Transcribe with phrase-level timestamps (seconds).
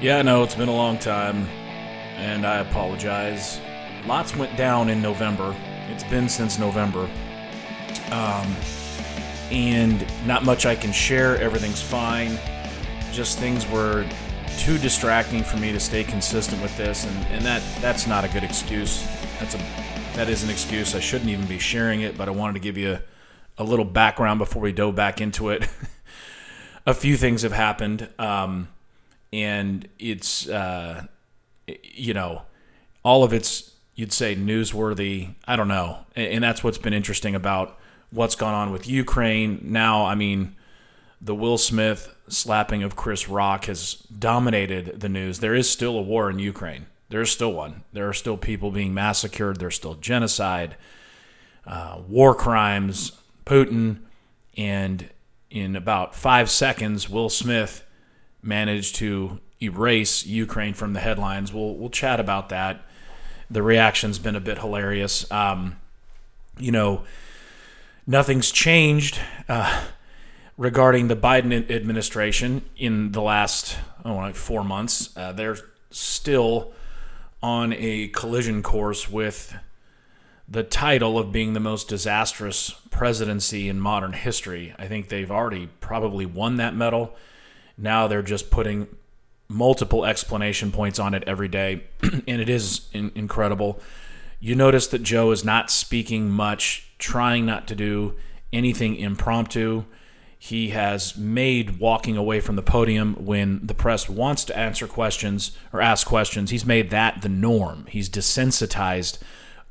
[0.00, 1.48] Yeah, no, it's been a long time,
[2.18, 3.58] and I apologize.
[4.06, 5.56] Lots went down in November.
[5.90, 7.10] It's been since November.
[8.12, 8.54] Um,
[9.50, 11.36] and not much I can share.
[11.38, 12.38] Everything's fine.
[13.10, 14.08] Just things were
[14.56, 18.28] too distracting for me to stay consistent with this, and, and that that's not a
[18.28, 19.04] good excuse.
[19.40, 19.58] That's a
[20.14, 20.94] that is an excuse.
[20.94, 23.02] I shouldn't even be sharing it, but I wanted to give you a,
[23.58, 25.68] a little background before we dove back into it.
[26.86, 28.08] a few things have happened.
[28.16, 28.68] Um,
[29.32, 31.06] and it's uh,
[31.82, 32.42] you know
[33.02, 35.34] all of it's you'd say newsworthy.
[35.46, 37.78] I don't know, and that's what's been interesting about
[38.10, 39.60] what's gone on with Ukraine.
[39.62, 40.56] Now, I mean,
[41.20, 45.40] the Will Smith slapping of Chris Rock has dominated the news.
[45.40, 46.86] There is still a war in Ukraine.
[47.10, 47.84] There's still one.
[47.92, 49.58] There are still people being massacred.
[49.58, 50.76] There's still genocide,
[51.66, 53.12] uh, war crimes,
[53.46, 54.00] Putin,
[54.56, 55.08] and
[55.50, 57.82] in about five seconds, Will Smith
[58.48, 61.52] managed to erase Ukraine from the headlines.
[61.52, 62.82] We'll we'll chat about that.
[63.50, 65.30] The reaction's been a bit hilarious.
[65.30, 65.76] Um,
[66.58, 67.04] you know,
[68.06, 69.84] nothing's changed uh,
[70.56, 75.16] regarding the Biden administration in the last oh, like four months.
[75.16, 75.58] Uh, they're
[75.90, 76.72] still
[77.42, 79.54] on a collision course with
[80.48, 84.74] the title of being the most disastrous presidency in modern history.
[84.78, 87.14] I think they've already probably won that medal.
[87.78, 88.88] Now they're just putting
[89.48, 93.80] multiple explanation points on it every day, and it is in- incredible.
[94.40, 98.14] You notice that Joe is not speaking much, trying not to do
[98.52, 99.84] anything impromptu.
[100.38, 105.56] He has made walking away from the podium when the press wants to answer questions
[105.72, 107.86] or ask questions, he's made that the norm.
[107.88, 109.18] He's desensitized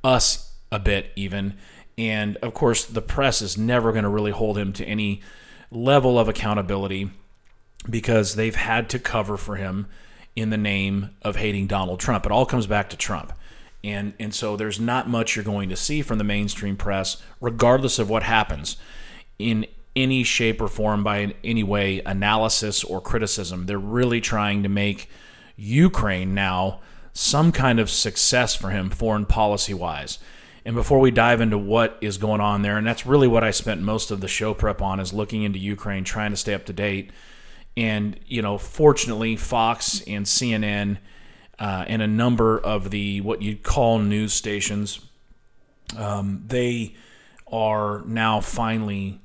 [0.04, 1.56] us a bit, even.
[1.98, 5.22] And of course, the press is never going to really hold him to any
[5.72, 7.12] level of accountability
[7.90, 9.88] because they've had to cover for him
[10.36, 12.26] in the name of hating Donald Trump.
[12.26, 13.34] It all comes back to Trump.
[13.84, 18.00] And, and so there's not much you're going to see from the mainstream press, regardless
[18.00, 18.78] of what happens,
[19.40, 19.66] in
[19.96, 23.66] any shape or form, by any way, analysis or criticism.
[23.66, 25.10] They're really trying to make
[25.56, 26.82] Ukraine now
[27.14, 30.20] some kind of success for him, foreign policy wise.
[30.64, 33.52] And before we dive into what is going on there, and that's really what I
[33.52, 36.66] spent most of the show prep on, is looking into Ukraine, trying to stay up
[36.66, 37.10] to date
[37.78, 40.98] and you know, fortunately, Fox and CNN
[41.60, 45.00] uh, and a number of the what you'd call news stations,
[45.96, 46.96] um, they
[47.50, 49.22] are now finally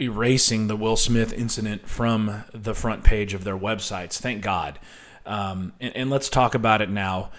[0.00, 4.18] erasing the Will Smith incident from the front page of their websites.
[4.18, 4.78] Thank God.
[5.26, 7.30] Um, and, and let's talk about it now.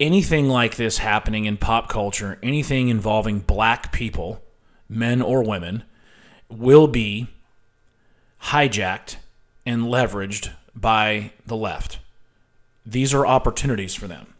[0.00, 4.42] Anything like this happening in pop culture, anything involving black people,
[4.88, 5.84] men or women,
[6.48, 7.28] will be
[8.44, 9.16] hijacked
[9.64, 11.98] and leveraged by the left.
[12.84, 14.34] These are opportunities for them.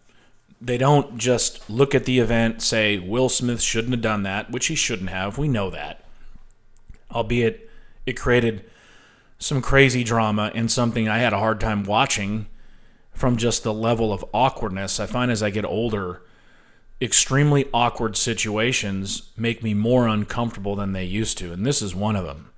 [0.61, 4.67] They don't just look at the event, say, Will Smith shouldn't have done that, which
[4.67, 5.39] he shouldn't have.
[5.39, 6.05] We know that.
[7.11, 7.71] Albeit
[8.07, 8.65] it created
[9.39, 12.47] some crazy drama and something I had a hard time watching
[13.13, 15.01] from just the level of awkwardness.
[15.01, 16.23] I find as I get older,
[17.01, 21.53] extremely awkward situations make me more uncomfortable than they used to.
[21.53, 22.51] And this is one of them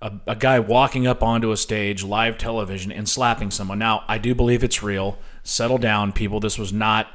[0.00, 3.78] a, a guy walking up onto a stage, live television, and slapping someone.
[3.78, 5.18] Now, I do believe it's real.
[5.42, 6.40] Settle down, people.
[6.40, 7.08] This was not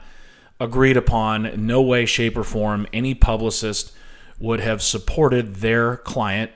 [0.60, 1.66] agreed upon.
[1.66, 2.88] No way, shape, or form.
[2.92, 3.94] Any publicist
[4.40, 6.52] would have supported their client,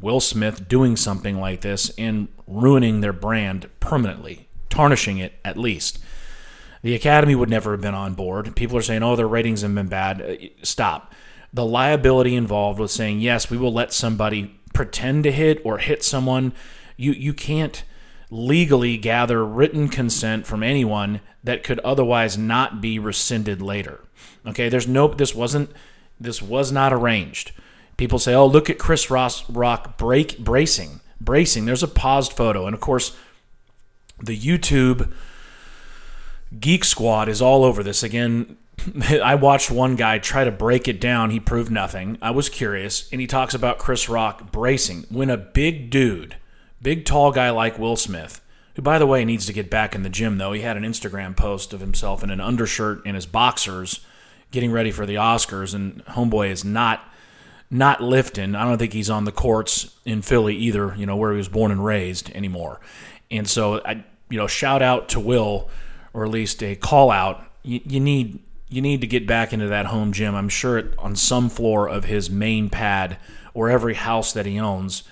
[0.00, 5.98] Will Smith, doing something like this and ruining their brand permanently, tarnishing it at least.
[6.82, 8.54] The Academy would never have been on board.
[8.56, 10.20] People are saying, oh, their ratings have been bad.
[10.20, 11.14] Uh, stop.
[11.52, 16.02] The liability involved with saying, yes, we will let somebody pretend to hit or hit
[16.02, 16.52] someone.
[16.96, 17.82] You you can't
[18.30, 24.00] legally gather written consent from anyone that could otherwise not be rescinded later.
[24.46, 25.70] Okay, there's no this wasn't
[26.20, 27.52] this was not arranged.
[27.96, 32.66] People say, "Oh, look at Chris Ross Rock break bracing, bracing." There's a paused photo,
[32.66, 33.16] and of course,
[34.22, 35.12] the YouTube
[36.58, 38.02] Geek Squad is all over this.
[38.02, 38.56] Again,
[39.22, 41.30] I watched one guy try to break it down.
[41.30, 42.18] He proved nothing.
[42.20, 45.06] I was curious, and he talks about Chris Rock bracing.
[45.10, 46.36] When a big dude,
[46.80, 48.40] big tall guy like Will Smith,
[48.74, 50.84] who by the way needs to get back in the gym though, he had an
[50.84, 54.00] Instagram post of himself in an undershirt and his boxers
[54.50, 57.08] getting ready for the Oscars, and homeboy is not
[57.70, 58.54] not lifting.
[58.54, 60.94] I don't think he's on the courts in Philly either.
[60.94, 62.80] You know where he was born and raised anymore.
[63.30, 65.70] And so I, you know, shout out to Will,
[66.12, 67.42] or at least a call out.
[67.62, 68.40] you, you need
[68.72, 70.34] you need to get back into that home gym.
[70.34, 73.18] I'm sure it, on some floor of his main pad
[73.54, 75.02] or every house that he owns,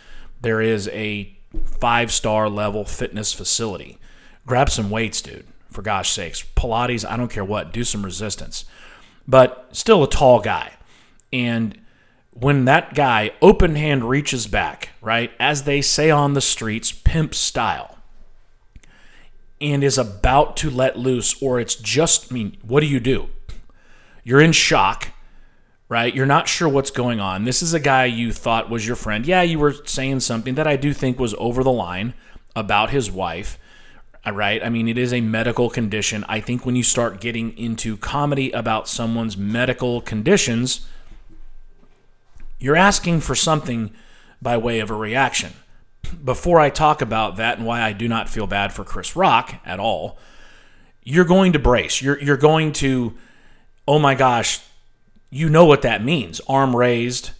[0.40, 3.98] there is a five star level fitness facility.
[4.46, 5.46] grab some weights, dude.
[5.68, 8.64] For gosh sakes, Pilates, I don't care what, do some resistance.
[9.28, 10.72] But still a tall guy.
[11.32, 11.78] And
[12.32, 17.34] when that guy open hand reaches back, right, as they say on the streets, pimp
[17.34, 17.98] style,
[19.60, 23.28] and is about to let loose, or it's just, I mean, what do you do?
[24.24, 25.08] You're in shock,
[25.88, 26.14] right?
[26.14, 27.44] You're not sure what's going on.
[27.44, 29.26] This is a guy you thought was your friend.
[29.26, 32.14] Yeah, you were saying something that I do think was over the line
[32.56, 33.58] about his wife,
[34.26, 34.62] uh, right?
[34.64, 36.24] I mean, it is a medical condition.
[36.28, 40.86] I think when you start getting into comedy about someone's medical conditions,
[42.58, 43.90] you're asking for something
[44.40, 45.52] by way of a reaction.
[46.24, 49.54] Before I talk about that and why I do not feel bad for Chris Rock
[49.64, 50.18] at all,
[51.02, 52.02] you're going to brace.
[52.02, 53.14] You're, you're going to,
[53.86, 54.60] oh my gosh,
[55.30, 56.40] you know what that means.
[56.48, 57.30] Arm raised,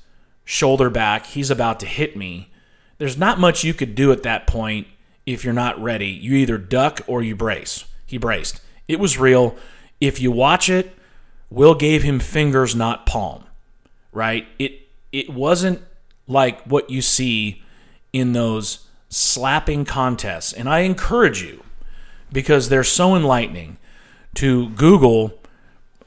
[0.45, 2.51] shoulder back, he's about to hit me.
[2.99, 4.87] There's not much you could do at that point
[5.27, 6.09] if you're not ready.
[6.09, 7.85] You either duck or you brace.
[8.07, 8.61] He braced.
[8.89, 9.57] It was real.
[10.01, 10.97] If you watch it,
[11.51, 13.45] Will gave him fingers, not palm.
[14.13, 14.47] Right?
[14.59, 15.83] It it wasn't
[16.27, 17.63] like what you see
[18.13, 20.53] in those slapping contests.
[20.53, 21.63] And I encourage you,
[22.33, 23.77] because they're so enlightening,
[24.35, 25.35] to Google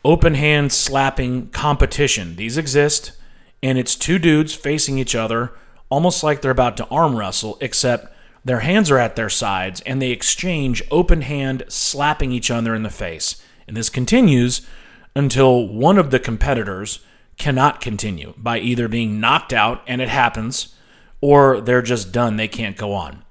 [0.06, 2.36] open hand slapping competition.
[2.36, 3.14] These exist,
[3.62, 5.52] and it's two dudes facing each other,
[5.90, 8.14] almost like they're about to arm wrestle, except
[8.46, 12.84] their hands are at their sides and they exchange open hand slapping each other in
[12.84, 13.42] the face.
[13.68, 14.68] And this continues
[15.16, 17.00] until one of the competitors
[17.38, 20.76] cannot continue by either being knocked out, and it happens,
[21.24, 22.36] or they're just done.
[22.36, 23.24] They can't go on.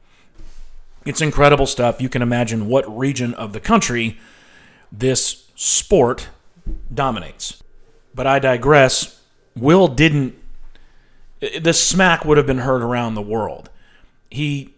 [1.05, 2.01] It's incredible stuff.
[2.01, 4.17] You can imagine what region of the country
[4.91, 6.31] this sport
[6.93, 7.63] dominates.
[8.15, 9.21] But I digress.
[9.55, 10.35] Will didn't.
[11.61, 13.69] The smack would have been heard around the world.
[14.31, 14.73] He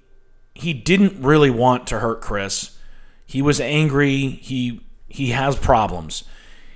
[0.53, 2.77] he didn't really want to hurt Chris.
[3.25, 4.27] He was angry.
[4.27, 6.25] He he has problems.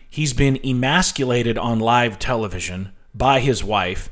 [0.08, 4.08] He's been emasculated on live television by his wife,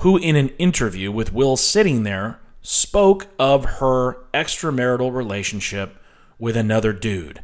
[0.00, 5.96] who, in an interview with Will sitting there, spoke of her extramarital relationship
[6.38, 7.42] with another dude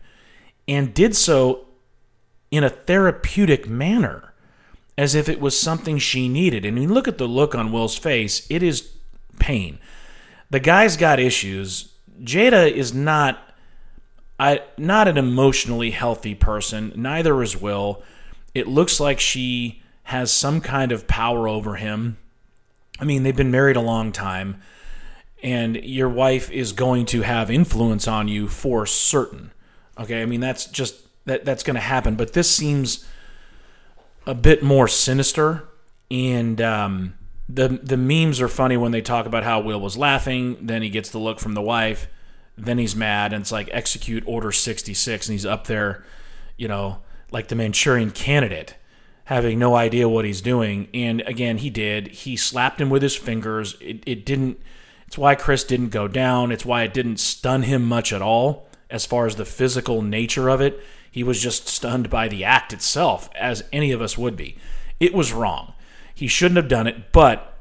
[0.69, 1.67] and did so
[2.51, 4.33] in a therapeutic manner,
[4.97, 6.65] as if it was something she needed.
[6.65, 8.91] And you look at the look on Will's face, it is
[9.39, 9.79] pain.
[10.51, 11.93] The guy's got issues.
[12.23, 13.43] Jada is not
[14.39, 16.93] I not an emotionally healthy person.
[16.95, 18.03] Neither is Will.
[18.55, 22.19] It looks like she has some kind of power over him.
[22.99, 24.61] I mean, they've been married a long time,
[25.43, 29.53] and your wife is going to have influence on you for certain.
[29.99, 30.97] Okay, I mean that's just
[31.27, 32.17] that that's going to happen.
[32.17, 33.07] But this seems
[34.27, 35.69] a bit more sinister,
[36.11, 37.15] and um,
[37.49, 40.91] the the memes are funny when they talk about how Will was laughing, then he
[40.91, 42.09] gets the look from the wife
[42.57, 46.05] then he's mad and it's like execute order 66 and he's up there
[46.57, 46.99] you know
[47.31, 48.77] like the manchurian candidate
[49.27, 53.17] having no idea what he's doing and again he did he slapped him with his
[53.17, 54.59] fingers it, it didn't
[55.07, 58.69] it's why chris didn't go down it's why it didn't stun him much at all
[58.91, 62.73] as far as the physical nature of it he was just stunned by the act
[62.73, 64.57] itself as any of us would be
[65.01, 65.75] it was wrong
[66.15, 67.53] he shouldn't have done it but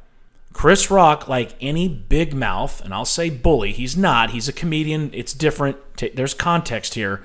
[0.53, 4.29] Chris Rock, like any big mouth, and I'll say bully, he's not.
[4.29, 5.09] He's a comedian.
[5.13, 5.75] It's different.
[6.15, 7.21] There's context here.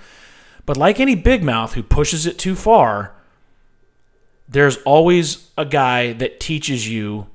[0.66, 3.14] But like any big mouth who pushes it too far,
[4.50, 7.28] there's always a guy that teaches you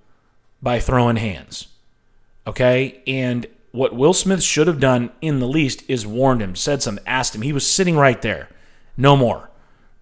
[0.62, 1.68] by throwing hands.
[2.46, 3.02] Okay?
[3.08, 7.04] And what Will Smith should have done in the least is warned him, said something,
[7.08, 7.42] asked him.
[7.42, 8.50] He was sitting right there.
[8.98, 9.50] No more.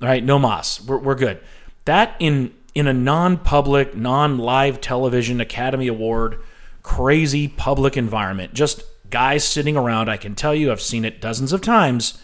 [0.01, 0.23] All right?
[0.23, 0.81] No mas.
[0.85, 1.39] We're, we're good.
[1.85, 6.39] That in in a non public, non live television Academy Award,
[6.81, 8.53] crazy public environment.
[8.53, 10.09] Just guys sitting around.
[10.09, 12.19] I can tell you, I've seen it dozens of times.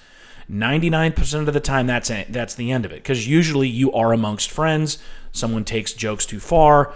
[0.50, 3.04] 99% of the time, that's, it, that's the end of it.
[3.04, 4.98] Because usually you are amongst friends.
[5.32, 6.94] Someone takes jokes too far.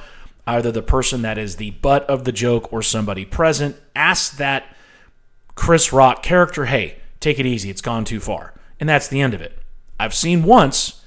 [0.47, 4.75] Either the person that is the butt of the joke or somebody present asks that
[5.55, 7.69] Chris Rock character, hey, take it easy.
[7.69, 8.53] It's gone too far.
[8.79, 9.57] And that's the end of it.
[9.99, 11.01] I've seen once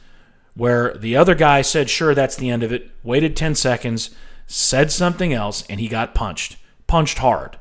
[0.55, 4.11] where the other guy said, sure, that's the end of it, waited 10 seconds,
[4.47, 7.59] said something else, and he got punched, punched hard.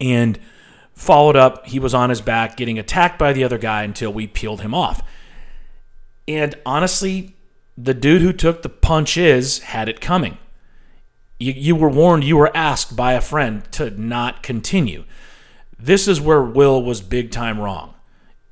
[0.00, 0.40] And
[0.94, 4.26] followed up, he was on his back getting attacked by the other guy until we
[4.26, 5.02] peeled him off.
[6.26, 7.34] And honestly,
[7.76, 10.38] the dude who took the punches had it coming.
[11.38, 15.04] You, you were warned, you were asked by a friend to not continue.
[15.78, 17.94] This is where Will was big time wrong.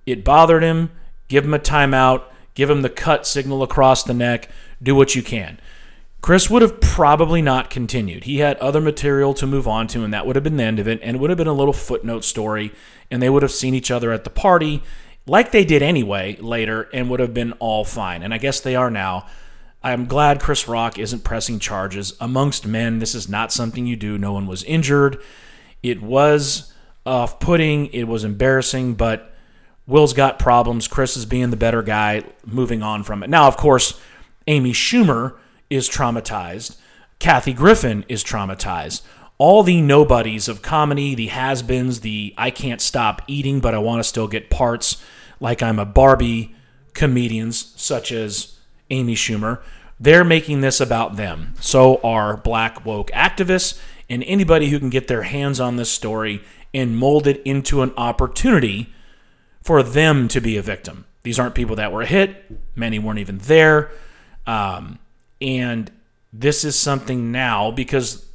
[0.04, 0.90] It bothered him,
[1.28, 4.50] give him a timeout, give him the cut signal across the neck,
[4.82, 5.61] do what you can.
[6.23, 8.25] Chris would have probably not continued.
[8.25, 10.79] He had other material to move on to, and that would have been the end
[10.79, 11.00] of it.
[11.02, 12.73] And it would have been a little footnote story,
[13.11, 14.85] and they would have seen each other at the party,
[15.26, 18.23] like they did anyway later, and would have been all fine.
[18.23, 19.26] And I guess they are now.
[19.83, 22.17] I'm glad Chris Rock isn't pressing charges.
[22.21, 24.17] Amongst men, this is not something you do.
[24.17, 25.21] No one was injured.
[25.83, 26.73] It was
[27.05, 29.35] off putting, it was embarrassing, but
[29.88, 30.87] Will's got problems.
[30.87, 33.31] Chris is being the better guy, moving on from it.
[33.31, 34.00] Now, of course,
[34.47, 35.37] Amy Schumer
[35.73, 36.76] is traumatized.
[37.19, 39.02] Kathy Griffin is traumatized.
[39.38, 43.79] All the nobodies of comedy, the has beens, the I can't stop eating, but I
[43.79, 45.02] want to still get parts,
[45.41, 46.55] like I'm a Barbie
[46.95, 48.59] comedians, such as
[48.91, 49.61] Amy Schumer,
[49.99, 51.55] they're making this about them.
[51.61, 56.43] So are black woke activists and anybody who can get their hands on this story
[56.75, 58.93] and mold it into an opportunity
[59.62, 61.07] for them to be a victim.
[61.23, 63.91] These aren't people that were hit, many weren't even there.
[64.47, 64.99] Um,
[65.42, 65.90] and
[66.32, 68.26] this is something now because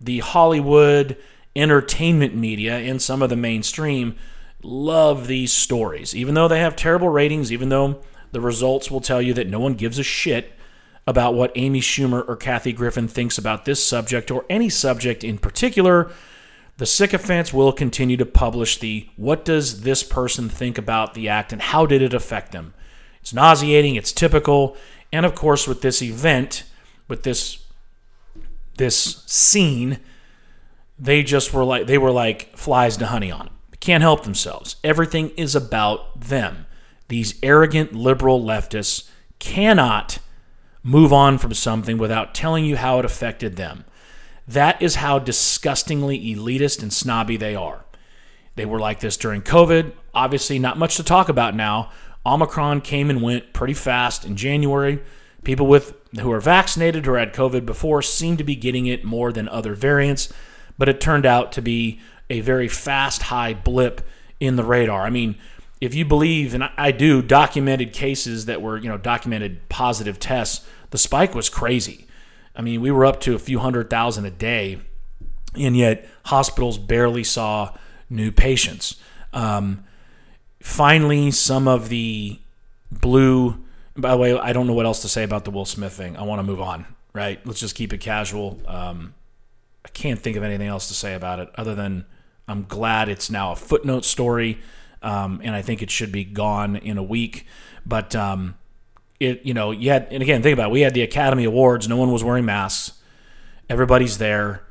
[0.00, 1.16] the Hollywood
[1.56, 4.16] entertainment media and some of the mainstream
[4.62, 6.14] love these stories.
[6.14, 8.00] Even though they have terrible ratings, even though
[8.32, 10.52] the results will tell you that no one gives a shit
[11.06, 15.38] about what Amy Schumer or Kathy Griffin thinks about this subject or any subject in
[15.38, 16.10] particular,
[16.78, 21.52] the sycophants will continue to publish the what does this person think about the act
[21.52, 22.74] and how did it affect them.
[23.20, 24.76] It's nauseating, it's typical,
[25.14, 26.64] and of course, with this event,
[27.06, 27.64] with this
[28.76, 30.00] this scene,
[30.98, 33.78] they just were like they were like flies to honey on it.
[33.78, 34.74] Can't help themselves.
[34.82, 36.66] Everything is about them.
[37.06, 40.18] These arrogant liberal leftists cannot
[40.82, 43.84] move on from something without telling you how it affected them.
[44.48, 47.84] That is how disgustingly elitist and snobby they are.
[48.56, 49.92] They were like this during COVID.
[50.12, 51.92] Obviously, not much to talk about now.
[52.26, 55.02] Omicron came and went pretty fast in January.
[55.42, 59.32] People with who are vaccinated or had COVID before seem to be getting it more
[59.32, 60.32] than other variants,
[60.78, 62.00] but it turned out to be
[62.30, 64.00] a very fast, high blip
[64.40, 65.02] in the radar.
[65.02, 65.36] I mean,
[65.80, 70.66] if you believe, and I do, documented cases that were, you know, documented positive tests,
[70.90, 72.06] the spike was crazy.
[72.56, 74.80] I mean, we were up to a few hundred thousand a day,
[75.58, 77.76] and yet hospitals barely saw
[78.08, 78.96] new patients.
[79.32, 79.84] Um,
[80.64, 82.40] finally, some of the
[82.90, 83.62] blue.
[83.96, 86.16] By the way, I don't know what else to say about the Will Smith thing.
[86.16, 86.86] I want to move on.
[87.12, 87.46] Right?
[87.46, 88.60] Let's just keep it casual.
[88.66, 89.14] Um,
[89.84, 92.06] I can't think of anything else to say about it other than
[92.48, 94.58] I'm glad it's now a footnote story,
[95.02, 97.46] um, and I think it should be gone in a week.
[97.86, 98.56] But um,
[99.20, 100.72] it, you know, you had, and again, think about it.
[100.72, 101.88] We had the Academy Awards.
[101.88, 102.98] No one was wearing masks.
[103.68, 104.64] Everybody's there.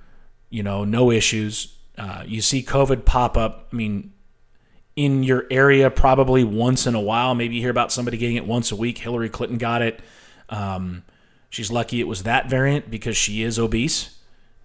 [0.50, 1.78] You know, no issues.
[1.98, 3.70] Uh, you see COVID pop up.
[3.72, 4.12] I mean,
[4.96, 7.36] in your area probably once in a while.
[7.36, 9.00] Maybe you hear about somebody getting it once a week.
[9.00, 10.00] Hillary Clinton got it.
[10.50, 11.04] Um,
[11.50, 14.20] she's lucky it was that variant because she is obese,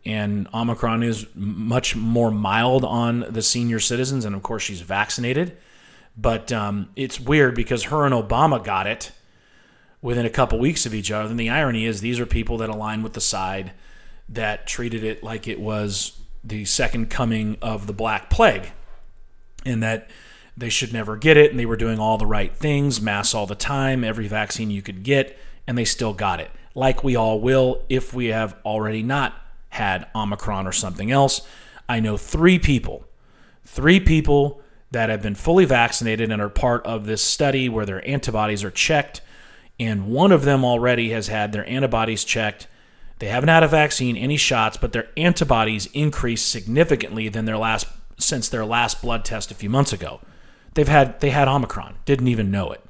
[0.04, 5.56] and Omicron is much more mild on the senior citizens, and of course she's vaccinated.
[6.16, 9.12] But um, it's weird because her and Obama got it
[10.02, 11.30] within a couple weeks of each other.
[11.30, 13.72] And the irony is these are people that align with the side
[14.28, 18.72] that treated it like it was the second coming of the Black Plague
[19.68, 20.08] and that
[20.56, 23.46] they should never get it, and they were doing all the right things, masks all
[23.46, 26.50] the time, every vaccine you could get, and they still got it.
[26.74, 29.34] Like we all will if we have already not
[29.70, 31.42] had Omicron or something else.
[31.88, 33.04] I know three people,
[33.64, 34.60] three people
[34.90, 38.70] that have been fully vaccinated and are part of this study where their antibodies are
[38.70, 39.20] checked,
[39.78, 42.66] and one of them already has had their antibodies checked.
[43.18, 47.86] They haven't had a vaccine, any shots, but their antibodies increased significantly than their last
[48.18, 50.20] since their last blood test a few months ago.
[50.74, 52.84] They've had they had Omicron, didn't even know it.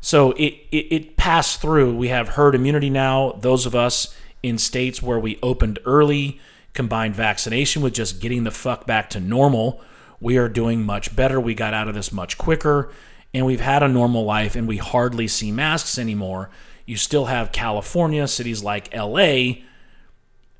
[0.00, 1.96] So it, it, it passed through.
[1.96, 3.32] We have herd immunity now.
[3.40, 6.40] Those of us in states where we opened early,
[6.72, 9.82] combined vaccination with just getting the fuck back to normal,
[10.20, 11.40] we are doing much better.
[11.40, 12.90] We got out of this much quicker,
[13.34, 16.50] and we've had a normal life, and we hardly see masks anymore.
[16.86, 19.62] You still have California, cities like LA,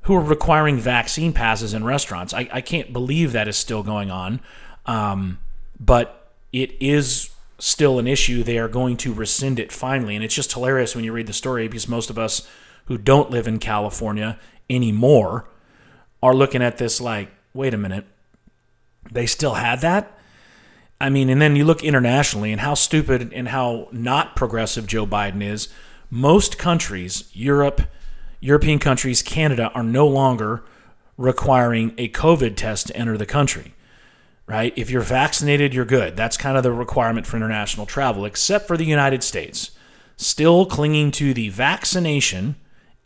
[0.09, 2.33] who are requiring vaccine passes in restaurants.
[2.33, 4.41] I, I can't believe that is still going on.
[4.87, 5.39] Um,
[5.79, 8.43] but it is still an issue.
[8.43, 10.15] They are going to rescind it finally.
[10.15, 12.49] And it's just hilarious when you read the story because most of us
[12.87, 14.39] who don't live in California
[14.71, 15.51] anymore
[16.23, 18.07] are looking at this like, wait a minute,
[19.13, 20.19] they still had that?
[20.99, 25.07] I mean, and then you look internationally and how stupid and how not progressive Joe
[25.07, 25.69] Biden is.
[26.11, 27.83] Most countries, Europe,
[28.41, 30.63] European countries, Canada, are no longer
[31.17, 33.75] requiring a COVID test to enter the country,
[34.47, 34.73] right?
[34.77, 36.17] If you're vaccinated, you're good.
[36.17, 39.73] That's kind of the requirement for international travel, except for the United States,
[40.17, 42.57] still clinging to the vaccination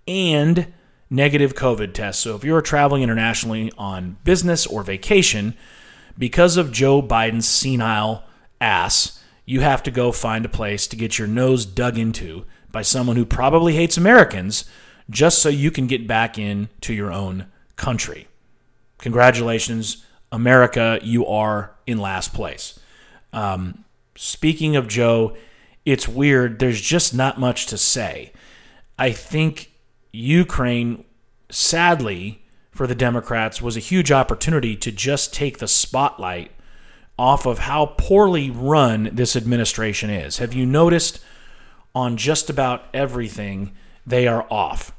[0.06, 0.72] and
[1.08, 2.22] negative COVID tests.
[2.22, 5.54] So if you're traveling internationally on business or vacation,
[6.18, 8.24] because of Joe Biden's senile
[8.60, 12.82] ass, you have to go find a place to get your nose dug into by
[12.82, 14.64] someone who probably hates Americans
[15.10, 18.28] just so you can get back into your own country.
[18.98, 22.78] Congratulations, America, you are in last place.
[23.32, 23.84] Um,
[24.16, 25.36] speaking of Joe,
[25.84, 26.58] it's weird.
[26.58, 28.32] There's just not much to say.
[28.98, 29.72] I think
[30.12, 31.04] Ukraine,
[31.50, 36.52] sadly, for the Democrats, was a huge opportunity to just take the spotlight
[37.18, 40.38] off of how poorly run this administration is.
[40.38, 41.20] Have you noticed
[41.94, 43.72] on just about everything
[44.06, 44.92] they are off?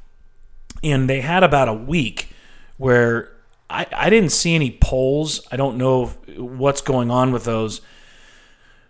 [0.82, 2.28] And they had about a week
[2.76, 3.32] where
[3.70, 5.46] I, I didn't see any polls.
[5.50, 6.06] I don't know
[6.36, 7.80] what's going on with those.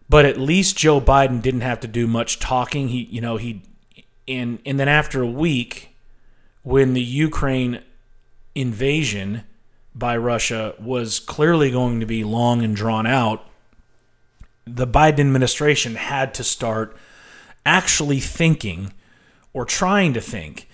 [0.09, 2.89] But at least Joe Biden didn't have to do much talking.
[2.89, 3.63] He, you know, he,
[4.29, 5.97] and and then after a week,
[6.63, 7.81] when the Ukraine
[8.55, 9.45] invasion
[9.95, 13.47] by Russia was clearly going to be long and drawn out,
[14.67, 16.97] the Biden administration had to start
[17.65, 18.93] actually thinking
[19.55, 20.69] or trying to think.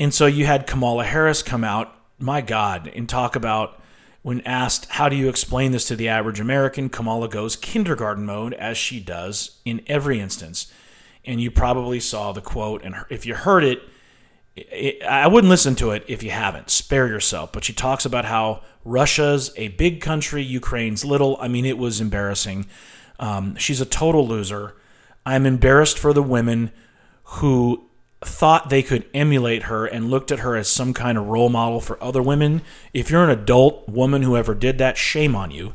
[0.00, 3.80] And so you had Kamala Harris come out my God, and talk about
[4.22, 6.88] when asked, How do you explain this to the average American?
[6.88, 10.72] Kamala goes kindergarten mode, as she does in every instance.
[11.24, 13.82] And you probably saw the quote, and if you heard it,
[14.56, 16.70] it, I wouldn't listen to it if you haven't.
[16.70, 17.52] Spare yourself.
[17.52, 21.36] But she talks about how Russia's a big country, Ukraine's little.
[21.40, 22.66] I mean, it was embarrassing.
[23.18, 24.76] Um, she's a total loser.
[25.24, 26.72] I'm embarrassed for the women
[27.24, 27.88] who
[28.26, 31.80] thought they could emulate her and looked at her as some kind of role model
[31.80, 32.62] for other women,
[32.92, 35.74] if you're an adult woman who ever did that, shame on you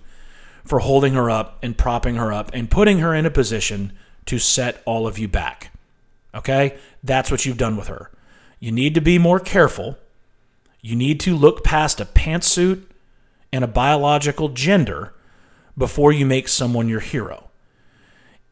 [0.65, 3.93] for holding her up and propping her up and putting her in a position
[4.25, 5.71] to set all of you back.
[6.35, 6.77] Okay?
[7.03, 8.11] That's what you've done with her.
[8.59, 9.97] You need to be more careful.
[10.81, 12.83] You need to look past a pantsuit
[13.51, 15.13] and a biological gender
[15.77, 17.49] before you make someone your hero.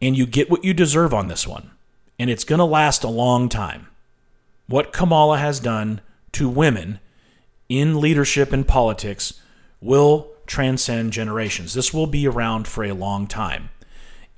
[0.01, 1.71] And you get what you deserve on this one
[2.17, 3.87] and it's going to last a long time.
[4.67, 6.01] What Kamala has done
[6.33, 6.99] to women
[7.69, 9.41] in leadership and politics
[9.81, 11.73] will transcend generations.
[11.73, 13.69] This will be around for a long time.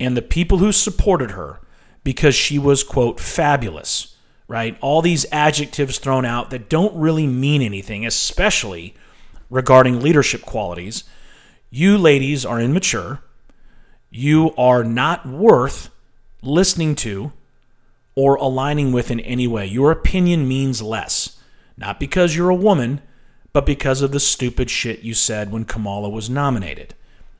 [0.00, 1.60] And the people who supported her
[2.04, 4.78] because she was, quote, fabulous, right?
[4.80, 8.94] All these adjectives thrown out that don't really mean anything, especially
[9.50, 11.04] regarding leadership qualities.
[11.70, 13.20] You ladies are immature.
[14.10, 15.90] You are not worth
[16.42, 17.32] listening to
[18.18, 19.64] or aligning with in any way.
[19.64, 21.38] Your opinion means less,
[21.76, 23.00] not because you're a woman,
[23.52, 26.94] but because of the stupid shit you said when Kamala was nominated.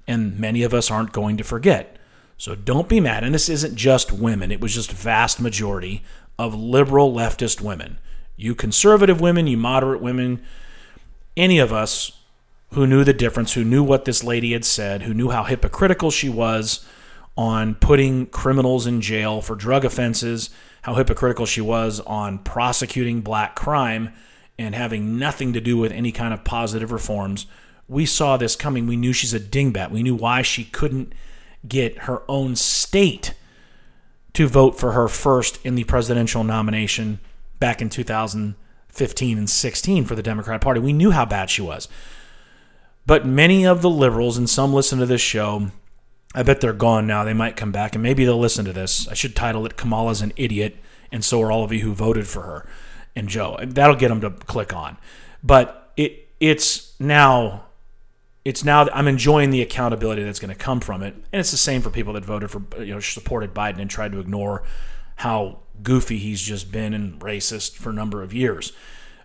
[0.06, 1.96] And many of us aren't going to forget.
[2.36, 3.24] So don't be mad.
[3.24, 6.04] And this isn't just women, it was just vast majority
[6.38, 7.98] of liberal leftist women.
[8.36, 10.40] You conservative women, you moderate women,
[11.36, 12.12] any of us
[12.74, 16.12] who knew the difference, who knew what this lady had said, who knew how hypocritical
[16.12, 16.86] she was
[17.38, 20.50] on putting criminals in jail for drug offenses
[20.82, 24.12] how hypocritical she was on prosecuting black crime
[24.58, 27.46] and having nothing to do with any kind of positive reforms.
[27.86, 28.88] We saw this coming.
[28.88, 29.92] We knew she's a dingbat.
[29.92, 31.12] We knew why she couldn't
[31.66, 33.34] get her own state
[34.32, 37.20] to vote for her first in the presidential nomination
[37.60, 40.80] back in 2015 and 16 for the Democrat Party.
[40.80, 41.86] We knew how bad she was.
[43.06, 45.68] But many of the liberals, and some listen to this show,
[46.34, 47.24] I bet they're gone now.
[47.24, 49.08] They might come back and maybe they'll listen to this.
[49.08, 50.76] I should title it Kamala's an Idiot,
[51.10, 52.68] and so are all of you who voted for her
[53.16, 53.58] and Joe.
[53.62, 54.96] That'll get them to click on.
[55.42, 57.64] But it it's now
[58.44, 61.14] it's now I'm enjoying the accountability that's going to come from it.
[61.32, 64.12] And it's the same for people that voted for you know supported Biden and tried
[64.12, 64.62] to ignore
[65.16, 68.72] how goofy he's just been and racist for a number of years.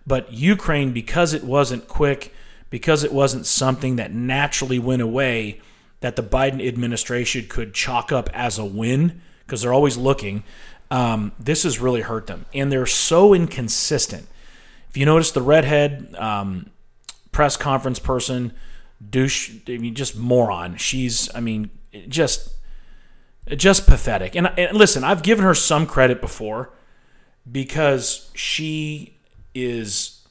[0.06, 2.34] But Ukraine because it wasn't quick,
[2.70, 5.60] because it wasn't something that naturally went away,
[6.04, 10.44] that the Biden administration could chalk up as a win because they're always looking.
[10.90, 14.26] Um, this has really hurt them, and they're so inconsistent.
[14.90, 16.68] If you notice, the redhead um,
[17.32, 18.52] press conference person,
[19.08, 20.76] douche, I mean, just moron.
[20.76, 21.70] She's, I mean,
[22.06, 22.52] just,
[23.48, 24.36] just pathetic.
[24.36, 26.68] And, and listen, I've given her some credit before
[27.50, 29.16] because she
[29.54, 30.22] is,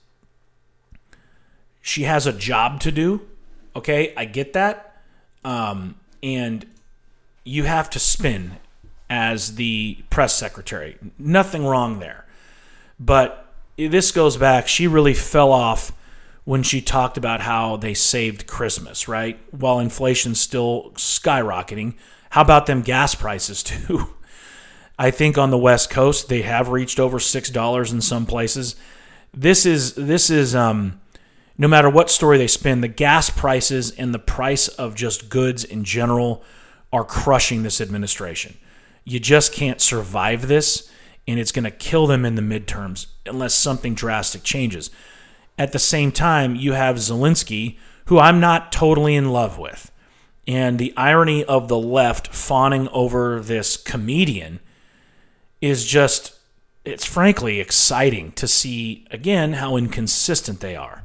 [1.82, 3.22] she has a job to do.
[3.76, 4.93] Okay, I get that
[5.44, 6.66] um, and
[7.44, 8.58] you have to spin
[9.10, 10.98] as the press secretary.
[11.20, 12.26] Nothing wrong there.
[13.00, 15.92] But this goes back, she really fell off
[16.46, 19.40] when she talked about how they saved Christmas, right?
[19.52, 21.96] While inflation's still skyrocketing.
[22.32, 24.16] How about them gas prices, too?
[24.98, 28.76] I think on the West Coast, they have reached over $6 in some places.
[29.34, 31.00] this is this is um,
[31.58, 35.64] no matter what story they spin, the gas prices and the price of just goods
[35.64, 36.44] in general
[36.92, 38.58] are crushing this administration.
[39.04, 40.90] You just can't survive this,
[41.28, 44.90] and it's going to kill them in the midterms unless something drastic changes.
[45.58, 49.92] At the same time, you have Zelensky, who I'm not totally in love with.
[50.48, 54.60] And the irony of the left fawning over this comedian
[55.62, 56.38] is just,
[56.84, 61.03] it's frankly exciting to see again how inconsistent they are.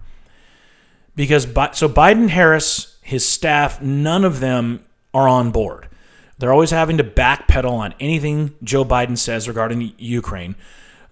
[1.19, 5.89] Because, so Biden Harris, his staff, none of them are on board.
[6.39, 10.55] They're always having to backpedal on anything Joe Biden says regarding Ukraine.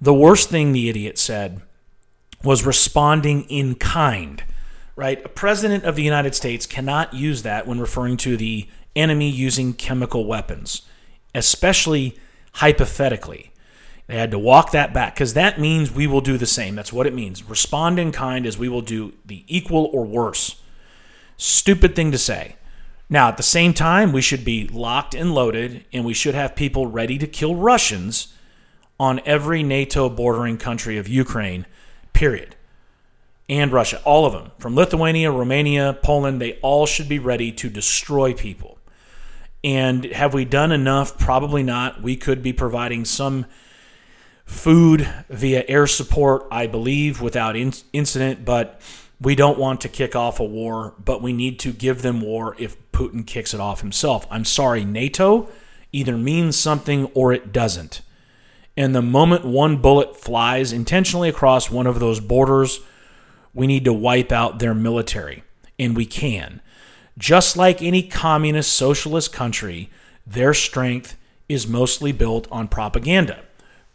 [0.01, 1.61] The worst thing the idiot said
[2.45, 4.45] was responding in kind,
[4.95, 5.25] right?
[5.25, 9.73] A president of the United States cannot use that when referring to the enemy using
[9.73, 10.83] chemical weapons,
[11.35, 12.17] especially
[12.53, 13.51] hypothetically.
[14.07, 16.77] They had to walk that back because that means we will do the same.
[16.77, 17.49] That's what it means.
[17.49, 20.61] Respond in kind as we will do the equal or worse.
[21.37, 22.57] Stupid thing to say.
[23.09, 26.57] Now, at the same time, we should be locked and loaded, and we should have
[26.57, 28.33] people ready to kill Russians
[28.99, 31.67] on every NATO bordering country of Ukraine,
[32.13, 32.57] period.
[33.49, 37.71] And Russia, all of them, from Lithuania, Romania, Poland, they all should be ready to
[37.71, 38.79] destroy people.
[39.63, 41.17] And have we done enough?
[41.17, 42.03] Probably not.
[42.03, 43.47] We could be providing some
[44.47, 48.81] food via air support, I believe, without in- incident, but
[49.21, 52.55] we don't want to kick off a war, but we need to give them war
[52.59, 54.27] if Putin kicks it off himself.
[54.31, 55.49] I'm sorry, NATO
[55.93, 58.03] either means something or it doesn't.
[58.77, 62.81] And the moment one bullet flies intentionally across one of those borders,
[63.55, 65.43] we need to wipe out their military.
[65.79, 66.61] And we can.
[67.19, 69.91] Just like any communist socialist country,
[70.27, 71.17] their strength
[71.49, 73.46] is mostly built on propaganda.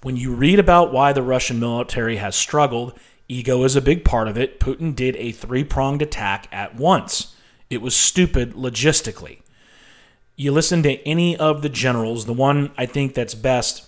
[0.04, 4.28] When you read about why the Russian military has struggled, Ego is a big part
[4.28, 4.60] of it.
[4.60, 7.36] Putin did a three pronged attack at once.
[7.70, 9.42] It was stupid logistically.
[10.36, 13.88] You listen to any of the generals, the one I think that's best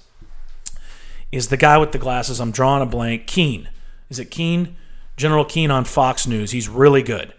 [1.31, 2.39] is the guy with the glasses.
[2.39, 3.25] I'm drawing a blank.
[3.25, 3.69] Keane.
[4.09, 4.75] Is it Keane?
[5.17, 6.51] General Keane on Fox News.
[6.51, 7.33] He's really good.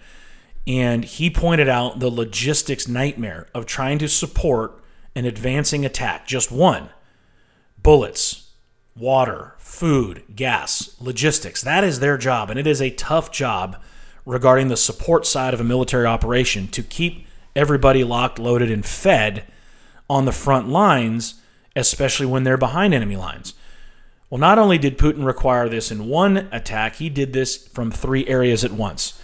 [0.66, 4.82] And he pointed out the logistics nightmare of trying to support
[5.14, 6.26] an advancing attack.
[6.26, 6.88] Just one
[7.80, 8.43] bullets,
[8.96, 11.62] water, food, gas, logistics.
[11.62, 13.80] That is their job, and it is a tough job
[14.24, 19.44] regarding the support side of a military operation to keep everybody locked, loaded, and fed
[20.08, 21.34] on the front lines,
[21.76, 23.54] especially when they're behind enemy lines.
[24.30, 28.26] Well, not only did Putin require this in one attack, he did this from three
[28.26, 29.20] areas at once.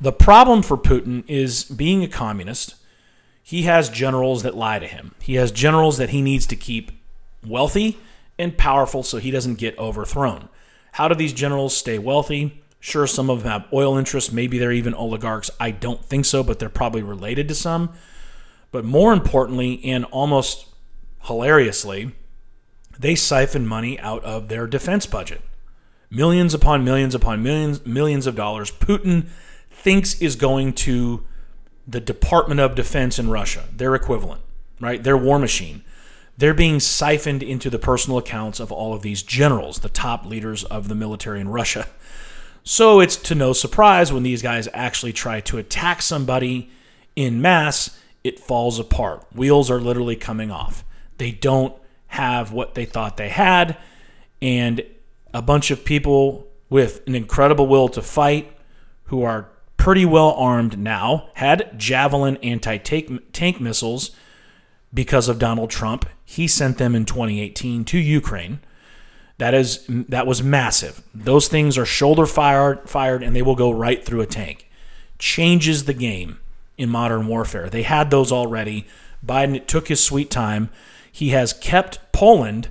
[0.00, 2.76] The problem for Putin is being a communist,
[3.42, 5.14] he has generals that lie to him.
[5.20, 6.92] He has generals that he needs to keep
[7.46, 7.98] wealthy
[8.38, 10.48] and powerful so he doesn't get overthrown.
[10.92, 12.62] How do these generals stay wealthy?
[12.80, 14.32] Sure, some of them have oil interests.
[14.32, 15.50] Maybe they're even oligarchs.
[15.58, 17.90] I don't think so, but they're probably related to some.
[18.70, 20.66] But more importantly, and almost
[21.22, 22.12] hilariously,
[22.98, 25.42] they siphon money out of their defense budget.
[26.10, 28.70] Millions upon millions upon millions, millions of dollars.
[28.70, 29.28] Putin
[29.70, 31.24] thinks is going to
[31.86, 34.42] the Department of Defense in Russia, their equivalent,
[34.80, 35.02] right?
[35.02, 35.82] Their war machine
[36.38, 40.64] they're being siphoned into the personal accounts of all of these generals, the top leaders
[40.64, 41.88] of the military in Russia.
[42.62, 46.70] So it's to no surprise when these guys actually try to attack somebody
[47.16, 49.26] in mass, it falls apart.
[49.34, 50.84] Wheels are literally coming off.
[51.18, 51.74] They don't
[52.08, 53.76] have what they thought they had,
[54.40, 54.84] and
[55.34, 58.52] a bunch of people with an incredible will to fight
[59.04, 64.10] who are pretty well armed now had javelin anti tank missiles
[64.92, 66.06] because of Donald Trump.
[66.24, 68.60] He sent them in 2018 to Ukraine.
[69.38, 71.02] That is that was massive.
[71.14, 74.68] Those things are shoulder fired fired and they will go right through a tank.
[75.18, 76.40] Changes the game
[76.76, 77.68] in modern warfare.
[77.68, 78.86] They had those already.
[79.24, 80.70] Biden took his sweet time.
[81.10, 82.68] He has kept Poland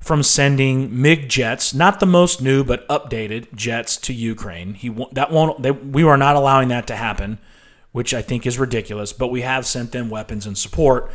[0.00, 4.74] from sending MiG jets, not the most new but updated jets to Ukraine.
[4.74, 7.38] He that won't they, we are not allowing that to happen,
[7.92, 11.10] which I think is ridiculous, but we have sent them weapons and support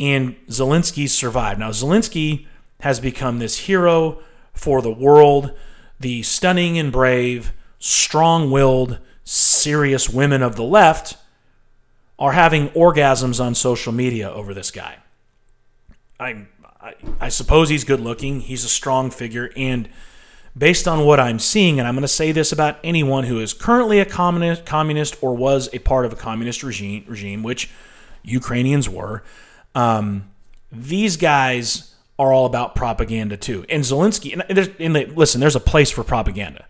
[0.00, 1.60] and Zelensky survived.
[1.60, 2.46] Now, Zelensky
[2.80, 4.20] has become this hero
[4.54, 5.52] for the world,
[6.00, 11.18] the stunning and brave, strong willed, serious women of the left
[12.18, 14.96] are having orgasms on social media over this guy.
[16.18, 16.46] I,
[16.80, 19.88] I, I suppose he's good looking, he's a strong figure, and
[20.56, 23.52] based on what I'm seeing, and I'm going to say this about anyone who is
[23.52, 27.70] currently a communist, communist or was a part of a communist regime, regime which
[28.22, 29.22] Ukrainians were,
[29.74, 30.30] um,
[30.72, 33.64] these guys are all about propaganda too.
[33.68, 36.66] And Zelensky, and there's, and the, listen, there's a place for propaganda.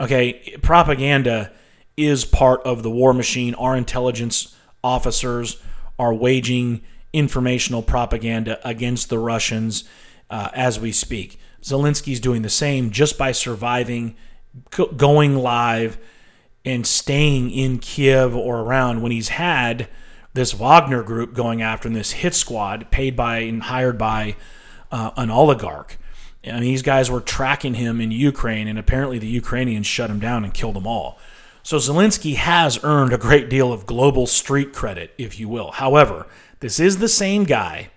[0.00, 1.52] Okay, propaganda
[1.96, 3.54] is part of the war machine.
[3.54, 5.62] Our intelligence officers
[5.98, 9.84] are waging informational propaganda against the Russians
[10.28, 11.38] uh, as we speak.
[11.62, 14.16] Zelensky's doing the same just by surviving,
[14.96, 15.98] going live,
[16.64, 19.88] and staying in Kiev or around when he's had
[20.34, 24.36] this Wagner group going after him, this hit squad paid by and hired by
[24.92, 25.98] uh, an oligarch.
[26.44, 30.44] And these guys were tracking him in Ukraine, and apparently the Ukrainians shut him down
[30.44, 31.18] and killed them all.
[31.62, 35.72] So Zelensky has earned a great deal of global street credit, if you will.
[35.72, 36.28] However,
[36.60, 37.90] this is the same guy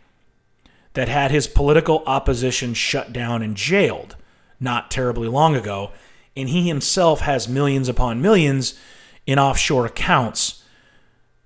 [0.93, 4.15] that had his political opposition shut down and jailed
[4.59, 5.91] not terribly long ago,
[6.35, 8.77] and he himself has millions upon millions
[9.25, 10.63] in offshore accounts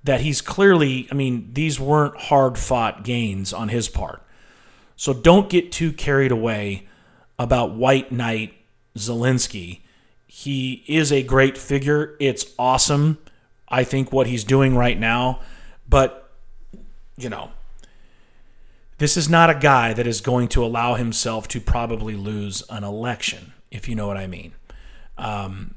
[0.03, 4.21] that he's clearly, I mean, these weren't hard fought gains on his part.
[4.95, 6.87] So don't get too carried away
[7.39, 8.53] about White Knight
[8.97, 9.81] Zelensky.
[10.27, 12.15] He is a great figure.
[12.19, 13.17] It's awesome,
[13.69, 15.39] I think, what he's doing right now.
[15.87, 16.31] But,
[17.17, 17.51] you know,
[18.97, 22.83] this is not a guy that is going to allow himself to probably lose an
[22.83, 24.53] election, if you know what I mean.
[25.17, 25.75] Um,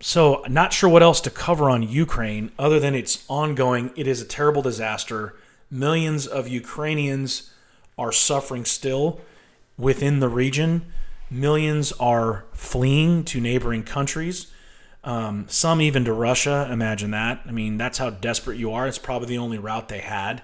[0.00, 3.92] so, not sure what else to cover on Ukraine other than it's ongoing.
[3.94, 5.36] It is a terrible disaster.
[5.70, 7.52] Millions of Ukrainians
[7.96, 9.20] are suffering still
[9.78, 10.86] within the region.
[11.30, 14.52] Millions are fleeing to neighboring countries.
[15.04, 16.68] Um, some even to Russia.
[16.70, 17.42] Imagine that.
[17.46, 18.86] I mean, that's how desperate you are.
[18.86, 20.42] It's probably the only route they had.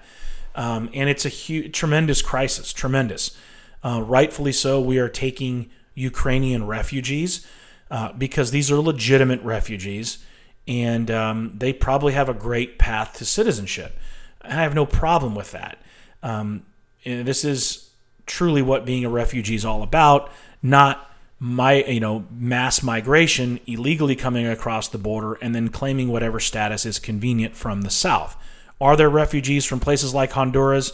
[0.55, 2.73] Um, and it's a huge, tremendous crisis.
[2.73, 3.37] Tremendous.
[3.83, 7.45] Uh, rightfully so, we are taking Ukrainian refugees
[7.91, 10.19] uh, because these are legitimate refugees
[10.67, 13.97] and um, they probably have a great path to citizenship.
[14.41, 15.81] I have no problem with that.
[16.21, 16.63] Um,
[17.03, 17.89] this is
[18.27, 20.31] truly what being a refugee is all about,
[20.61, 21.05] not
[21.41, 26.85] my you know mass migration illegally coming across the border and then claiming whatever status
[26.85, 28.37] is convenient from the south.
[28.81, 30.93] Are there refugees from places like Honduras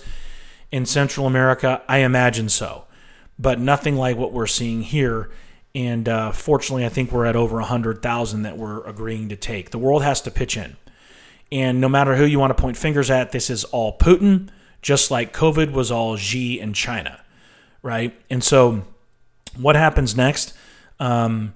[0.72, 1.82] in Central America?
[1.88, 2.86] I imagine so,
[3.38, 5.30] but nothing like what we're seeing here.
[5.74, 9.72] And uh, fortunately, I think we're at over 100,000 that we're agreeing to take.
[9.72, 10.78] The world has to pitch in.
[11.52, 14.50] And no matter who you want to point fingers at, this is all Putin
[14.86, 17.20] just like COVID was all Xi in China,
[17.82, 18.14] right?
[18.30, 18.84] And so,
[19.58, 20.54] what happens next?
[21.00, 21.56] Um,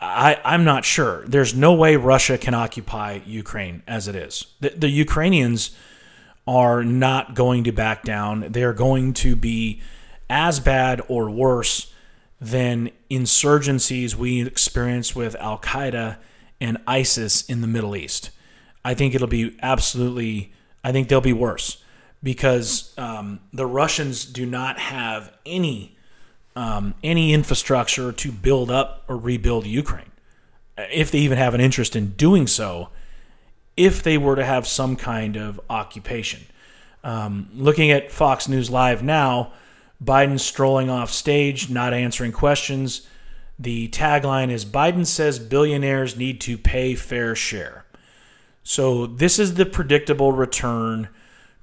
[0.00, 1.24] I, I'm not sure.
[1.26, 4.46] There's no way Russia can occupy Ukraine as it is.
[4.60, 5.70] The, the Ukrainians
[6.46, 8.46] are not going to back down.
[8.50, 9.80] They're going to be
[10.28, 11.92] as bad or worse
[12.40, 16.18] than insurgencies we experienced with Al Qaeda
[16.60, 18.30] and ISIS in the Middle East.
[18.84, 20.52] I think it'll be absolutely,
[20.84, 21.82] I think they'll be worse
[22.22, 25.95] because um, the Russians do not have any
[26.56, 30.10] um, any infrastructure to build up or rebuild Ukraine,
[30.76, 32.88] if they even have an interest in doing so.
[33.76, 36.46] If they were to have some kind of occupation,
[37.04, 39.52] um, looking at Fox News Live now,
[40.02, 43.06] Biden strolling off stage, not answering questions.
[43.58, 47.84] The tagline is Biden says billionaires need to pay fair share.
[48.62, 51.08] So, this is the predictable return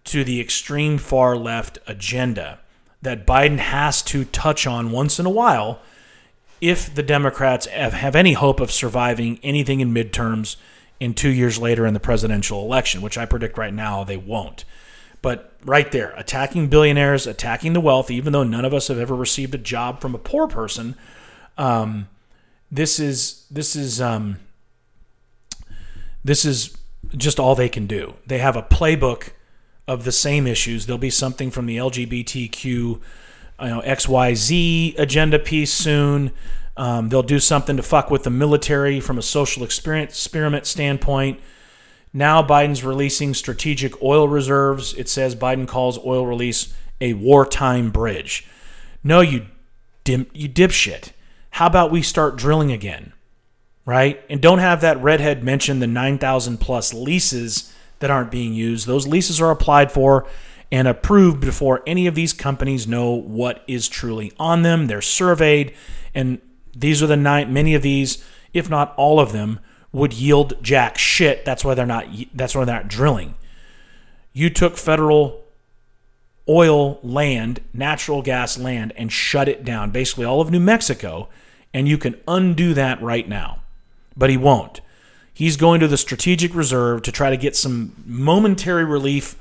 [0.06, 2.60] to the extreme far left agenda
[3.04, 5.82] that Biden has to touch on once in a while
[6.62, 10.56] if the Democrats have, any hope of surviving anything in midterms
[11.02, 14.64] in two years later in the presidential election, which I predict right now they won't.
[15.22, 19.16] But right there, attacking billionaires, attacking the wealthy, even though none of us have ever
[19.16, 20.96] received a job from a poor person,
[21.58, 22.08] um,
[22.72, 24.38] this is this is um,
[26.24, 26.78] this is
[27.16, 28.16] just all they can do.
[28.26, 29.32] They have a playbook
[29.88, 30.86] of the same issues.
[30.86, 33.00] There'll be something from the LGBTQ, you
[33.60, 36.32] know, XYZ agenda piece soon.
[36.76, 41.40] Um, they'll do something to fuck with the military from a social experiment standpoint.
[42.14, 44.94] Now Biden's releasing strategic oil reserves.
[44.94, 48.48] It says Biden calls oil release a wartime bridge.
[49.04, 49.48] No, you
[50.04, 51.12] dim, you dipshit.
[51.52, 53.14] How about we start drilling again,
[53.86, 54.24] right?
[54.30, 58.86] And don't have that redhead mention the 9,000 plus leases that aren't being used.
[58.86, 60.28] Those leases are applied for
[60.70, 64.88] and approved before any of these companies know what is truly on them.
[64.88, 65.74] They're surveyed,
[66.14, 66.42] and
[66.76, 67.54] these are the nine.
[67.54, 68.22] Many of these,
[68.54, 69.62] if not all of them,
[69.94, 71.46] would yield jack shit.
[71.46, 72.08] That's why they're not.
[72.34, 73.36] That's why they're not drilling.
[74.34, 75.46] You took federal
[76.50, 79.92] oil land, natural gas land, and shut it down.
[79.92, 81.30] Basically, all of New Mexico,
[81.74, 83.64] and you can undo that right now.
[84.18, 84.82] But he won't.
[85.34, 89.36] He's going to the strategic reserve to try to get some momentary relief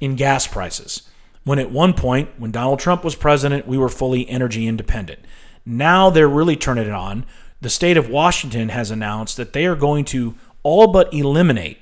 [0.00, 1.02] in gas prices.
[1.44, 5.20] when at one point, when Donald Trump was president, we were fully energy independent.
[5.66, 7.26] Now they're really turning it on.
[7.60, 11.78] The state of Washington has announced that they are going to all but eliminate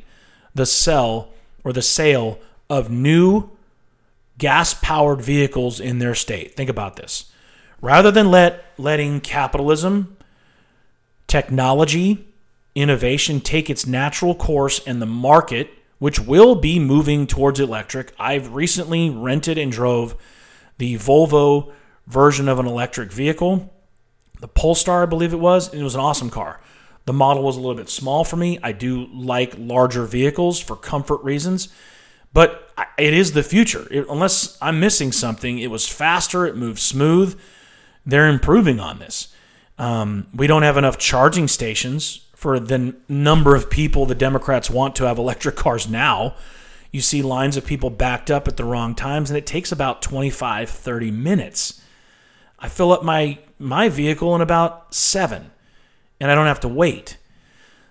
[0.55, 1.31] the sell
[1.65, 3.51] or the sale of new
[4.39, 6.57] gas powered vehicles in their state.
[6.57, 7.33] Think about this.
[7.81, 10.17] Rather than let letting capitalism,
[11.27, 12.27] technology,
[12.75, 15.71] innovation take its natural course and the market
[16.03, 18.13] which will be moving towards electric.
[18.19, 20.17] I've recently rented and drove
[20.79, 21.73] the Volvo
[22.09, 23.73] version of an electric vehicle,
[24.41, 25.73] the Polestar, I believe it was.
[25.73, 26.61] It was an awesome car.
[27.05, 28.59] The model was a little bit small for me.
[28.65, 31.69] I do like larger vehicles for comfort reasons,
[32.33, 33.87] but it is the future.
[33.89, 37.39] It, unless I'm missing something, it was faster, it moved smooth.
[38.05, 39.33] They're improving on this.
[39.79, 44.97] Um, we don't have enough charging stations for the number of people the Democrats want
[44.97, 46.35] to have electric cars now.
[46.91, 50.03] You see lines of people backed up at the wrong times, and it takes about
[50.03, 51.81] 25, 30 minutes.
[52.59, 55.53] I fill up my, my vehicle in about seven,
[56.19, 57.17] and I don't have to wait.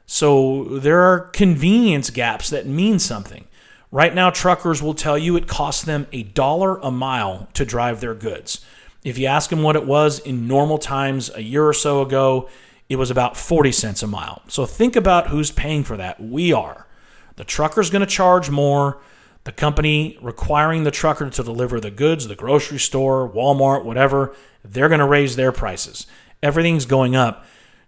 [0.05, 3.47] So there are convenience gaps that mean something.
[3.89, 8.01] Right now, truckers will tell you it costs them a dollar a mile to drive
[8.01, 8.65] their goods.
[9.05, 12.49] If you ask them what it was in normal times a year or so ago,
[12.91, 14.41] it was about 40 cents a mile.
[14.49, 16.19] So think about who's paying for that.
[16.19, 16.87] We are.
[17.37, 19.01] The trucker's going to charge more.
[19.45, 24.89] The company requiring the trucker to deliver the goods, the grocery store, Walmart, whatever, they're
[24.89, 26.05] going to raise their prices.
[26.43, 27.45] Everything's going up.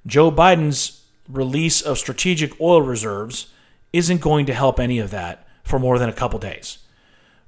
[0.07, 3.47] Joe Biden's release of strategic oil reserves
[3.91, 6.77] isn't going to help any of that for more than a couple days,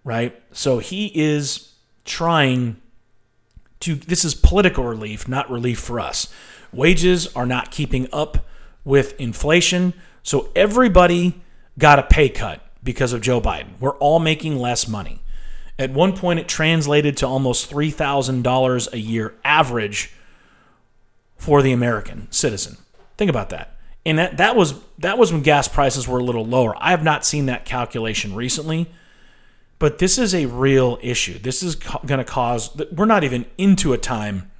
[0.03, 0.41] right?
[0.51, 1.71] So he is
[2.03, 2.81] trying
[3.79, 6.27] to, this is political relief, not relief for us.
[6.75, 8.45] Wages are not keeping up
[8.83, 9.93] with inflation.
[10.23, 11.41] So everybody
[11.77, 13.79] got a pay cut because of Joe Biden.
[13.79, 15.21] We're all making less money.
[15.77, 20.13] At one point, it translated to almost $3,000 a year average
[21.35, 22.77] for the American citizen.
[23.17, 23.75] Think about that.
[24.05, 26.75] And that, that was that was when gas prices were a little lower.
[26.77, 28.87] I have not seen that calculation recently,
[29.79, 31.39] but this is a real issue.
[31.39, 34.51] This is going to cause we're not even into a time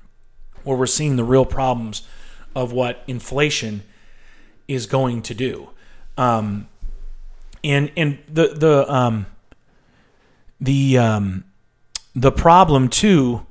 [0.66, 2.02] where we're seeing the real problems
[2.56, 3.84] of what inflation
[4.68, 5.70] is going to do.
[6.18, 6.68] Um,
[7.64, 9.26] and and the the um,
[10.60, 11.44] the um,
[12.14, 13.46] the problem too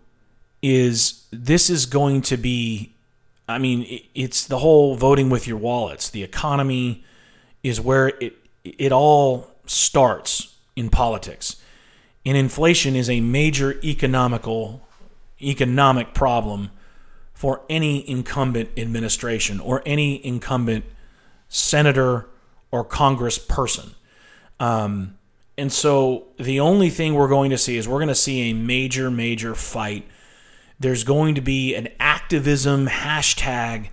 [0.62, 2.92] is this is going to be.
[3.46, 6.08] I mean, it's the whole voting with your wallets.
[6.08, 7.04] The economy
[7.62, 11.60] is where it it all starts in politics,
[12.24, 14.80] and inflation is a major economical
[15.42, 16.70] economic problem
[17.34, 20.84] for any incumbent administration or any incumbent
[21.48, 22.26] senator
[22.70, 23.94] or congressperson.
[24.60, 25.18] Um,
[25.58, 28.54] and so the only thing we're going to see is we're going to see a
[28.54, 30.06] major, major fight.
[30.80, 33.88] There's going to be an activism hashtag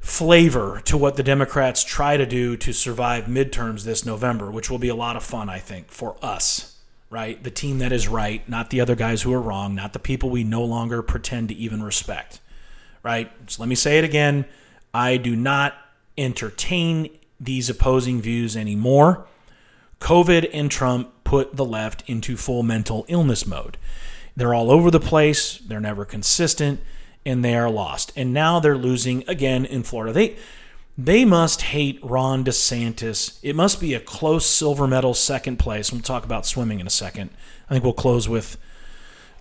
[0.00, 4.78] flavor to what the Democrats try to do to survive midterms this November, which will
[4.78, 6.71] be a lot of fun, I think, for us
[7.12, 7.44] right?
[7.44, 10.30] The team that is right, not the other guys who are wrong, not the people
[10.30, 12.40] we no longer pretend to even respect,
[13.02, 13.30] right?
[13.48, 14.46] So let me say it again.
[14.94, 15.74] I do not
[16.16, 19.26] entertain these opposing views anymore.
[20.00, 23.76] COVID and Trump put the left into full mental illness mode.
[24.34, 26.80] They're all over the place, they're never consistent,
[27.26, 28.10] and they are lost.
[28.16, 30.14] And now they're losing again in Florida.
[30.14, 30.36] They
[30.96, 33.38] they must hate Ron DeSantis.
[33.42, 35.92] It must be a close silver medal second place.
[35.92, 37.30] We'll talk about swimming in a second.
[37.68, 38.58] I think we'll close with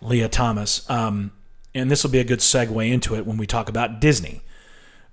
[0.01, 0.89] Lia Thomas.
[0.89, 1.31] Um,
[1.73, 4.41] and this will be a good segue into it when we talk about Disney.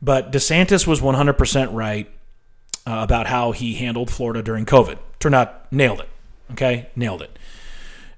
[0.00, 2.08] But DeSantis was 100% right
[2.86, 4.98] uh, about how he handled Florida during COVID.
[5.18, 6.08] Turned out, nailed it.
[6.52, 6.88] Okay?
[6.94, 7.36] Nailed it.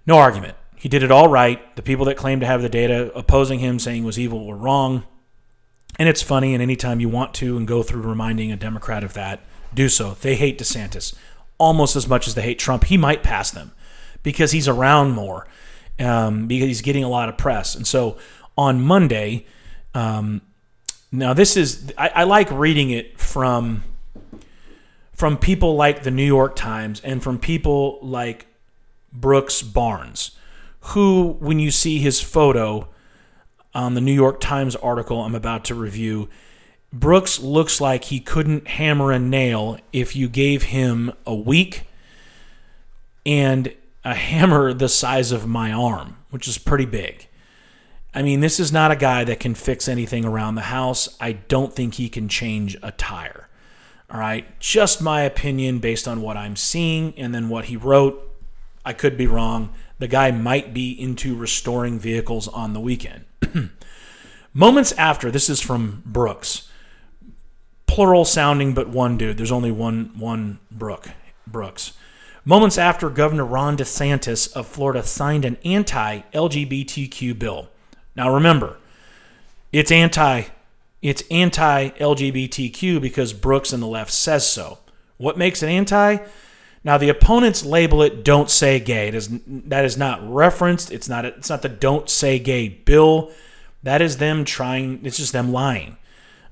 [0.06, 0.56] No argument.
[0.76, 1.74] He did it all right.
[1.76, 5.04] The people that claimed to have the data opposing him, saying was evil, were wrong.
[6.00, 9.12] And it's funny, and anytime you want to and go through reminding a Democrat of
[9.12, 9.40] that,
[9.74, 10.16] do so.
[10.22, 11.14] They hate DeSantis
[11.58, 12.84] almost as much as they hate Trump.
[12.84, 13.72] He might pass them
[14.22, 15.46] because he's around more,
[15.98, 17.74] um, because he's getting a lot of press.
[17.74, 18.16] And so
[18.56, 19.44] on Monday,
[19.92, 20.40] um,
[21.12, 23.84] now this is I, I like reading it from
[25.12, 28.46] from people like the New York Times and from people like
[29.12, 30.30] Brooks Barnes,
[30.80, 32.88] who, when you see his photo,
[33.74, 36.28] on the New York Times article I'm about to review,
[36.92, 41.84] Brooks looks like he couldn't hammer a nail if you gave him a week
[43.24, 47.28] and a hammer the size of my arm, which is pretty big.
[48.12, 51.16] I mean, this is not a guy that can fix anything around the house.
[51.20, 53.48] I don't think he can change a tire.
[54.10, 58.26] All right, just my opinion based on what I'm seeing and then what he wrote.
[58.84, 59.72] I could be wrong.
[60.00, 63.26] The guy might be into restoring vehicles on the weekend.
[64.54, 66.68] Moments after, this is from Brooks.
[67.86, 69.36] Plural sounding, but one dude.
[69.36, 71.10] There's only one one Brook
[71.46, 71.92] Brooks.
[72.44, 77.68] Moments after Governor Ron DeSantis of Florida signed an anti-LGBTQ bill.
[78.16, 78.78] Now remember,
[79.72, 80.44] it's anti
[81.02, 84.78] it's anti-LGBTQ because Brooks and the left says so.
[85.16, 86.18] What makes it anti?
[86.82, 90.90] Now the opponents label it "Don't Say Gay." It is that is not referenced.
[90.90, 93.30] It's not it's not the "Don't Say Gay" bill.
[93.82, 95.00] That is them trying.
[95.04, 95.96] It's just them lying.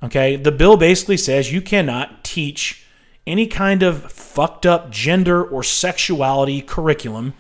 [0.03, 2.85] Okay, the bill basically says you cannot teach
[3.27, 7.35] any kind of fucked up gender or sexuality curriculum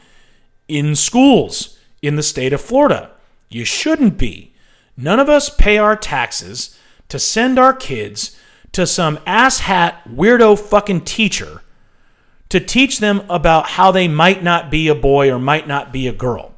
[0.67, 3.11] in schools in the state of Florida.
[3.49, 4.53] You shouldn't be.
[4.97, 6.79] None of us pay our taxes
[7.09, 8.39] to send our kids
[8.73, 11.63] to some asshat weirdo fucking teacher
[12.49, 16.09] to teach them about how they might not be a boy or might not be
[16.09, 16.55] a girl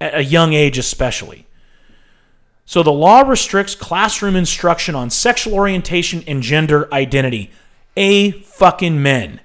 [0.00, 1.46] at a young age, especially.
[2.66, 7.50] So the law restricts classroom instruction on sexual orientation and gender identity.
[7.96, 9.40] A fucking men.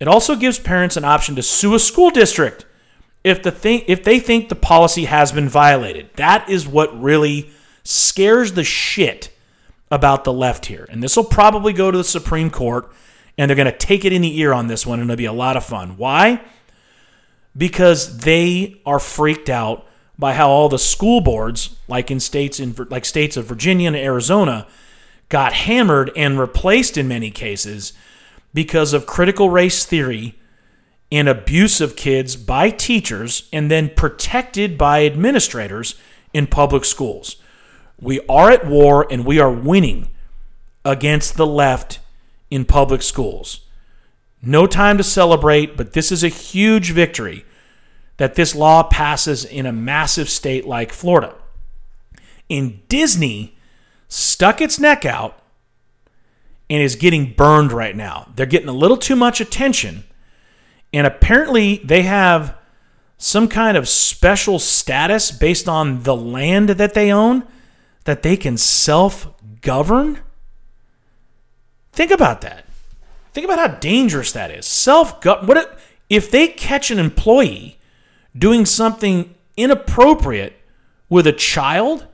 [0.00, 2.66] It also gives parents an option to sue a school district
[3.22, 6.10] if the thing if they think the policy has been violated.
[6.16, 7.50] That is what really
[7.84, 9.30] scares the shit
[9.90, 10.86] about the left here.
[10.90, 12.90] And this will probably go to the Supreme Court
[13.40, 15.24] and they're going to take it in the ear on this one and it'll be
[15.24, 15.96] a lot of fun.
[15.96, 16.42] Why?
[17.56, 19.86] Because they are freaked out
[20.18, 23.96] by how all the school boards, like in states in like states of Virginia and
[23.96, 24.66] Arizona,
[25.30, 27.94] got hammered and replaced in many cases
[28.52, 30.38] because of critical race theory
[31.10, 35.94] and abuse of kids by teachers and then protected by administrators
[36.34, 37.36] in public schools.
[37.98, 40.10] We are at war and we are winning
[40.84, 42.00] against the left
[42.50, 43.66] in public schools.
[44.42, 47.44] No time to celebrate, but this is a huge victory
[48.16, 51.34] that this law passes in a massive state like Florida.
[52.48, 53.56] And Disney
[54.08, 55.42] stuck its neck out
[56.68, 58.32] and is getting burned right now.
[58.34, 60.04] They're getting a little too much attention
[60.92, 62.56] and apparently, they have
[63.16, 67.44] some kind of special status based on the land that they own
[68.04, 69.28] that they can self
[69.60, 70.18] govern.
[71.92, 72.64] Think about that.
[73.32, 74.66] Think about how dangerous that is.
[74.66, 75.46] Self gut.
[75.46, 75.66] what if,
[76.08, 77.78] if they catch an employee
[78.36, 80.54] doing something inappropriate
[81.08, 82.06] with a child?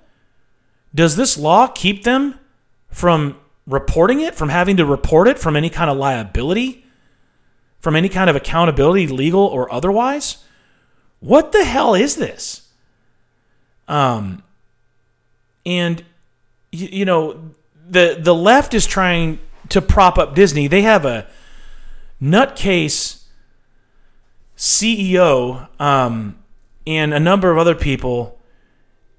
[0.95, 2.39] Does this law keep them
[2.89, 6.85] from reporting it, from having to report it, from any kind of liability?
[7.87, 10.39] from any kind of accountability, legal or otherwise.
[11.21, 12.69] What the hell is this?
[13.87, 14.43] Um,
[15.65, 16.03] and
[16.73, 17.53] you, you know
[17.89, 19.39] the the left is trying
[19.69, 20.67] to prop up Disney.
[20.67, 21.27] They have a
[22.21, 23.25] nutcase
[24.57, 26.39] CEO um,
[26.87, 28.39] and a number of other people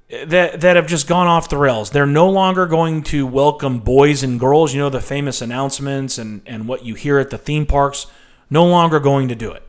[0.10, 1.92] that that have just gone off the rails.
[1.92, 4.74] They're no longer going to welcome boys and girls.
[4.74, 8.08] You know the famous announcements and and what you hear at the theme parks
[8.50, 9.64] no longer going to do it.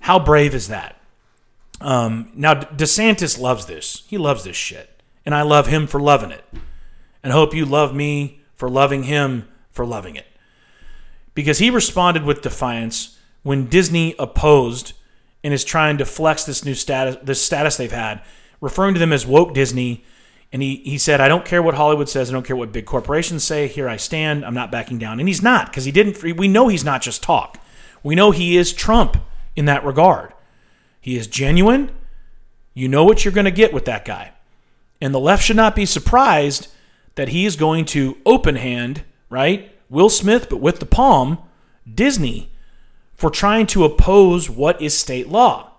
[0.00, 1.00] How brave is that?
[1.80, 4.04] Um, now, DeSantis loves this.
[4.08, 4.90] He loves this shit.
[5.24, 6.44] And I love him for loving it.
[7.22, 10.26] And hope you love me for loving him for loving it.
[11.34, 14.94] Because he responded with defiance when Disney opposed
[15.44, 18.22] and is trying to flex this new status, this status they've had,
[18.60, 20.02] referring to them as woke Disney.
[20.50, 22.30] And he, he said, I don't care what Hollywood says.
[22.30, 23.68] I don't care what big corporations say.
[23.68, 24.44] Here I stand.
[24.44, 25.20] I'm not backing down.
[25.20, 26.22] And he's not because he didn't.
[26.22, 27.62] We know he's not just talk.
[28.02, 29.18] We know he is Trump
[29.54, 30.32] in that regard.
[31.00, 31.90] He is genuine.
[32.72, 34.32] You know what you're going to get with that guy.
[35.00, 36.68] And the left should not be surprised
[37.16, 39.72] that he is going to open hand, right?
[39.88, 41.38] Will Smith, but with the palm,
[41.92, 42.50] Disney,
[43.14, 45.72] for trying to oppose what is state law.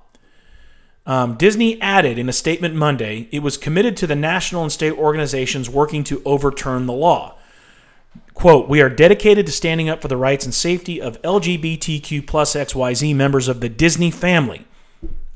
[1.06, 4.92] Um, Disney added in a statement Monday it was committed to the national and state
[4.94, 7.36] organizations working to overturn the law.
[8.34, 12.56] Quote, we are dedicated to standing up for the rights and safety of LGBTQ plus
[12.56, 14.68] XYZ members of the Disney family.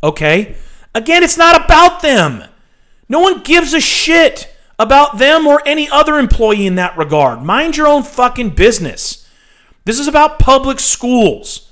[0.03, 0.55] Okay?
[0.93, 2.43] Again, it's not about them.
[3.07, 4.50] No one gives a shit
[4.81, 7.43] about them or any other employee in that regard.
[7.43, 9.29] Mind your own fucking business.
[9.85, 11.71] This is about public schools,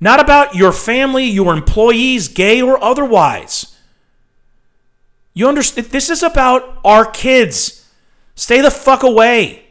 [0.00, 3.76] not about your family, your employees, gay or otherwise.
[5.34, 5.88] You understand?
[5.88, 7.88] This is about our kids.
[8.34, 9.64] Stay the fuck away.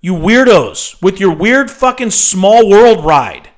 [0.00, 3.50] You weirdos with your weird fucking small world ride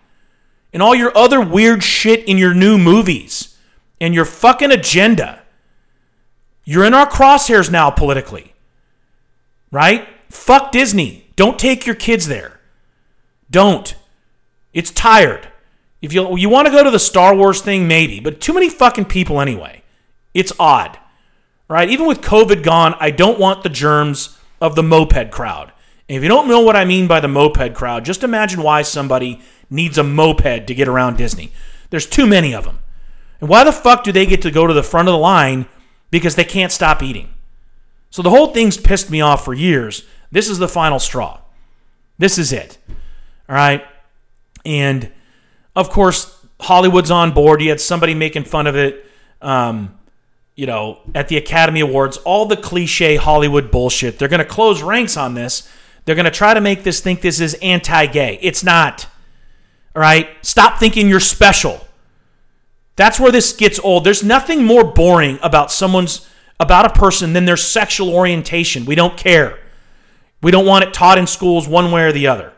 [0.72, 3.56] and all your other weird shit in your new movies
[4.00, 5.41] and your fucking agenda.
[6.64, 8.54] You're in our crosshairs now politically.
[9.70, 10.06] Right?
[10.28, 11.30] Fuck Disney.
[11.36, 12.60] Don't take your kids there.
[13.50, 13.94] Don't.
[14.72, 15.48] It's tired.
[16.00, 18.68] If you you want to go to the Star Wars thing, maybe, but too many
[18.68, 19.82] fucking people anyway.
[20.34, 20.98] It's odd,
[21.68, 21.88] right?
[21.88, 25.72] Even with COVID gone, I don't want the germs of the moped crowd.
[26.08, 28.82] And if you don't know what I mean by the moped crowd, just imagine why
[28.82, 29.40] somebody
[29.70, 31.52] needs a moped to get around Disney.
[31.90, 32.80] There's too many of them.
[33.40, 35.66] And why the fuck do they get to go to the front of the line
[36.12, 37.34] because they can't stop eating?
[38.10, 40.04] So the whole thing's pissed me off for years.
[40.30, 41.40] This is the final straw.
[42.18, 42.78] This is it.
[43.48, 43.84] All right.
[44.64, 45.10] And
[45.74, 47.60] of course, Hollywood's on board.
[47.60, 49.06] You had somebody making fun of it,
[49.40, 49.98] um,
[50.54, 52.18] you know, at the Academy Awards.
[52.18, 54.18] All the cliche Hollywood bullshit.
[54.18, 55.68] They're going to close ranks on this.
[56.04, 58.38] They're going to try to make this think this is anti gay.
[58.42, 59.06] It's not.
[59.96, 60.28] All right.
[60.42, 61.86] Stop thinking you're special.
[63.02, 64.04] That's where this gets old.
[64.04, 66.30] There's nothing more boring about someone's
[66.60, 68.84] about a person than their sexual orientation.
[68.84, 69.58] We don't care.
[70.40, 72.52] We don't want it taught in schools one way or the other.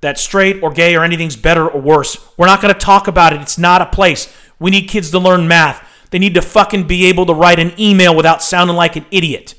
[0.00, 2.16] That straight or gay or anything's better or worse.
[2.38, 3.42] We're not going to talk about it.
[3.42, 4.34] It's not a place.
[4.58, 5.86] We need kids to learn math.
[6.08, 9.52] They need to fucking be able to write an email without sounding like an idiot.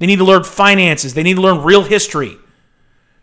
[0.00, 1.14] They need to learn finances.
[1.14, 2.38] They need to learn real history.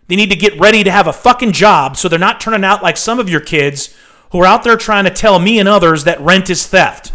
[0.07, 2.81] They need to get ready to have a fucking job so they're not turning out
[2.81, 3.93] like some of your kids
[4.31, 7.13] who are out there trying to tell me and others that rent is theft.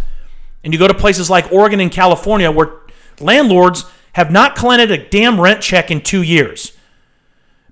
[0.62, 2.72] And you go to places like Oregon and California where
[3.20, 6.72] landlords have not collected a damn rent check in two years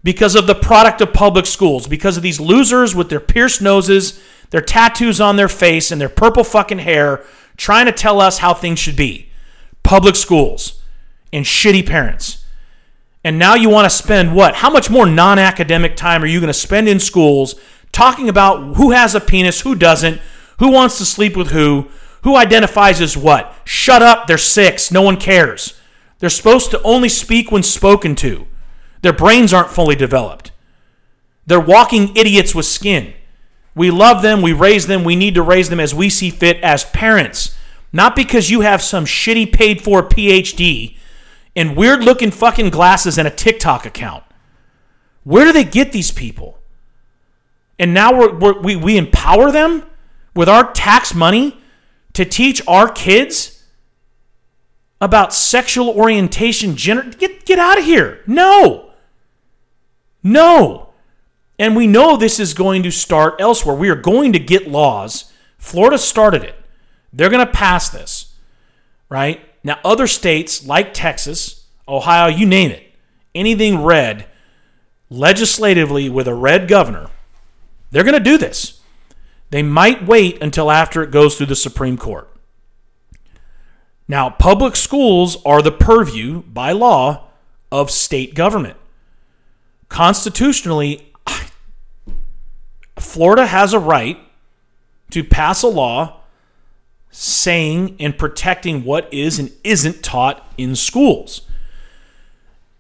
[0.03, 4.23] because of the product of public schools, because of these losers with their pierced noses,
[4.51, 7.25] their tattoos on their face, and their purple fucking hair
[7.57, 9.31] trying to tell us how things should be.
[9.83, 10.83] Public schools
[11.33, 12.45] and shitty parents.
[13.25, 14.57] And now you want to spend what?
[14.57, 17.55] How much more non academic time are you going to spend in schools
[17.95, 20.21] talking about who has a penis, who doesn't,
[20.59, 21.89] who wants to sleep with who,
[22.23, 23.55] who identifies as what?
[23.65, 25.81] Shut up, they're six, no one cares.
[26.19, 28.47] They're supposed to only speak when spoken to.
[29.03, 30.51] Their brains aren't fully developed.
[31.47, 33.15] They're walking idiots with skin.
[33.75, 36.59] We love them, we raise them, we need to raise them as we see fit
[36.61, 37.57] as parents.
[37.93, 40.97] Not because you have some shitty paid for PhD
[41.55, 44.25] and weird looking fucking glasses and a TikTok account.
[45.23, 46.59] Where do they get these people?
[47.79, 49.85] And now we're, we're, we we empower them
[50.35, 51.61] with our tax money
[52.13, 53.65] to teach our kids
[55.01, 56.75] about sexual orientation.
[56.75, 58.23] Get, get out of here.
[58.27, 58.91] No.
[60.23, 60.91] No.
[61.59, 63.77] And we know this is going to start elsewhere.
[63.77, 65.33] We are going to get laws.
[65.59, 66.57] Florida started it.
[67.13, 68.35] They're going to pass this,
[69.09, 69.41] right?
[69.63, 72.83] Now, other states like Texas, Ohio, you name it,
[73.35, 74.27] anything red,
[75.11, 77.11] legislatively with a red governor,
[77.95, 78.81] they're going to do this.
[79.51, 82.29] They might wait until after it goes through the Supreme Court.
[84.09, 87.29] Now, public schools are the purview by law
[87.71, 88.77] of state government.
[89.89, 91.13] Constitutionally,
[92.99, 94.19] Florida has a right
[95.11, 96.21] to pass a law
[97.11, 101.43] saying and protecting what is and isn't taught in schools.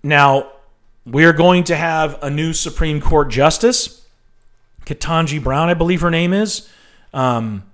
[0.03, 0.51] Now,
[1.07, 4.04] we're going to have a new Supreme Court justice,
[4.87, 6.69] Ketanji Brown, I believe her name is.
[7.13, 7.65] Um,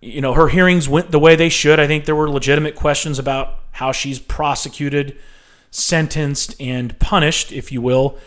[0.00, 1.78] you know, her hearings went the way they should.
[1.78, 5.16] I think there were legitimate questions about how she's prosecuted,
[5.70, 8.18] sentenced, and punished, if you will,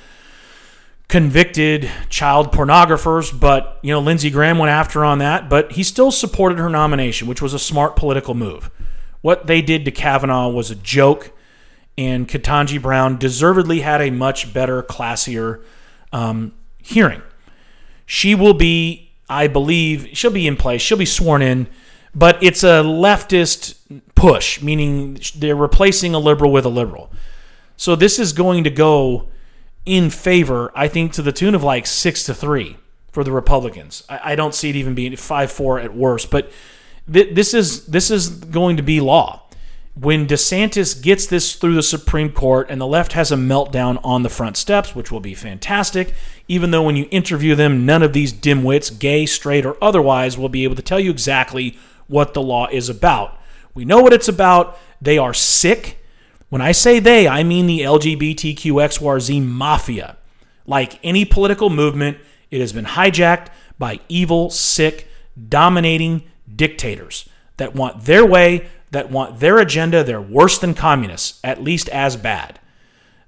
[1.10, 3.38] convicted child pornographers.
[3.38, 7.28] But, you know, Lindsey Graham went after on that, but he still supported her nomination,
[7.28, 8.72] which was a smart political move.
[9.22, 11.32] What they did to Kavanaugh was a joke,
[11.98, 15.62] and Ketanji Brown deservedly had a much better, classier
[16.14, 17.22] um, hearing.
[18.06, 20.82] She will be I believe she'll be in place.
[20.82, 21.68] She'll be sworn in,
[22.14, 23.76] but it's a leftist
[24.14, 27.12] push, meaning they're replacing a liberal with a liberal.
[27.78, 29.30] So this is going to go
[29.86, 32.78] in favor, I think, to the tune of like six to three
[33.12, 34.04] for the Republicans.
[34.10, 36.52] I, I don't see it even being five four at worst, but
[37.12, 39.46] th- this is this is going to be law
[39.96, 44.24] when DeSantis gets this through the Supreme Court and the left has a meltdown on
[44.24, 46.14] the front steps, which will be fantastic,
[46.48, 50.50] even though when you interview them, none of these dimwits, gay, straight, or otherwise, will
[50.50, 51.78] be able to tell you exactly
[52.08, 53.40] what the law is about.
[53.74, 54.78] We know what it's about.
[55.02, 56.04] They are sick.
[56.50, 60.18] When I say they, I mean the LGBTQXYZ mafia.
[60.66, 62.18] Like any political movement,
[62.52, 65.08] it has been hijacked by evil, sick,
[65.50, 66.24] dominating
[66.56, 67.28] dictators
[67.58, 72.16] that want their way that want their agenda, they're worse than communists, at least as
[72.16, 72.60] bad.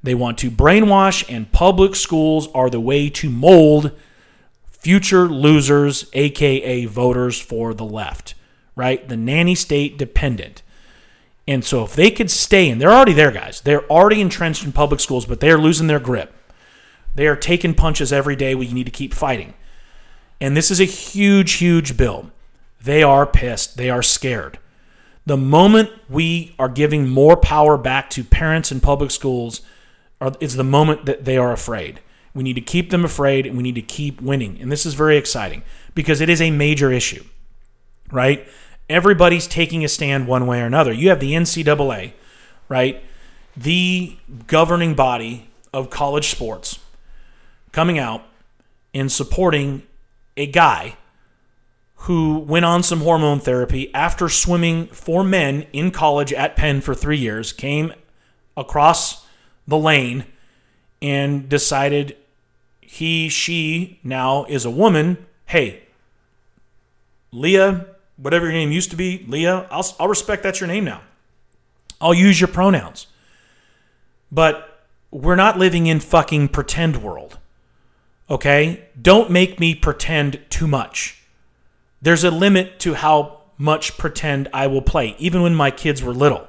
[0.07, 3.91] They want to brainwash, and public schools are the way to mold
[4.63, 8.33] future losers, aka voters for the left,
[8.73, 9.05] right?
[9.05, 10.61] The nanny state dependent.
[11.45, 13.59] And so if they could stay in, they're already there, guys.
[13.59, 16.33] They're already entrenched in public schools, but they're losing their grip.
[17.13, 18.55] They are taking punches every day.
[18.55, 19.55] We need to keep fighting.
[20.39, 22.31] And this is a huge, huge bill.
[22.81, 23.75] They are pissed.
[23.75, 24.57] They are scared.
[25.25, 29.59] The moment we are giving more power back to parents in public schools,
[30.39, 31.99] is the moment that they are afraid.
[32.33, 34.59] We need to keep them afraid and we need to keep winning.
[34.61, 35.63] And this is very exciting
[35.95, 37.23] because it is a major issue,
[38.11, 38.47] right?
[38.89, 40.93] Everybody's taking a stand one way or another.
[40.93, 42.13] You have the NCAA,
[42.69, 43.03] right?
[43.55, 46.79] The governing body of college sports
[47.71, 48.23] coming out
[48.93, 49.83] and supporting
[50.35, 50.95] a guy
[52.01, 56.93] who went on some hormone therapy after swimming for men in college at Penn for
[56.93, 57.93] three years, came
[58.55, 59.26] across
[59.67, 60.25] the lane
[61.01, 62.15] and decided
[62.81, 65.25] he, she now is a woman.
[65.45, 65.83] Hey,
[67.31, 71.01] Lia, whatever your name used to be, Lia, I'll, I'll respect that's your name now.
[71.99, 73.07] I'll use your pronouns.
[74.31, 77.37] But we're not living in fucking pretend world.
[78.29, 78.85] Okay?
[78.99, 81.23] Don't make me pretend too much.
[82.01, 86.13] There's a limit to how much pretend I will play, even when my kids were
[86.13, 86.47] little.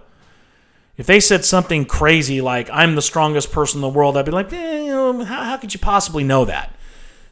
[0.98, 4.32] If they said something crazy like, I'm the strongest person in the world, I'd be
[4.32, 6.74] like, eh, how, how could you possibly know that?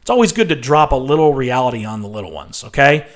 [0.01, 3.07] It's always good to drop a little reality on the little ones, okay?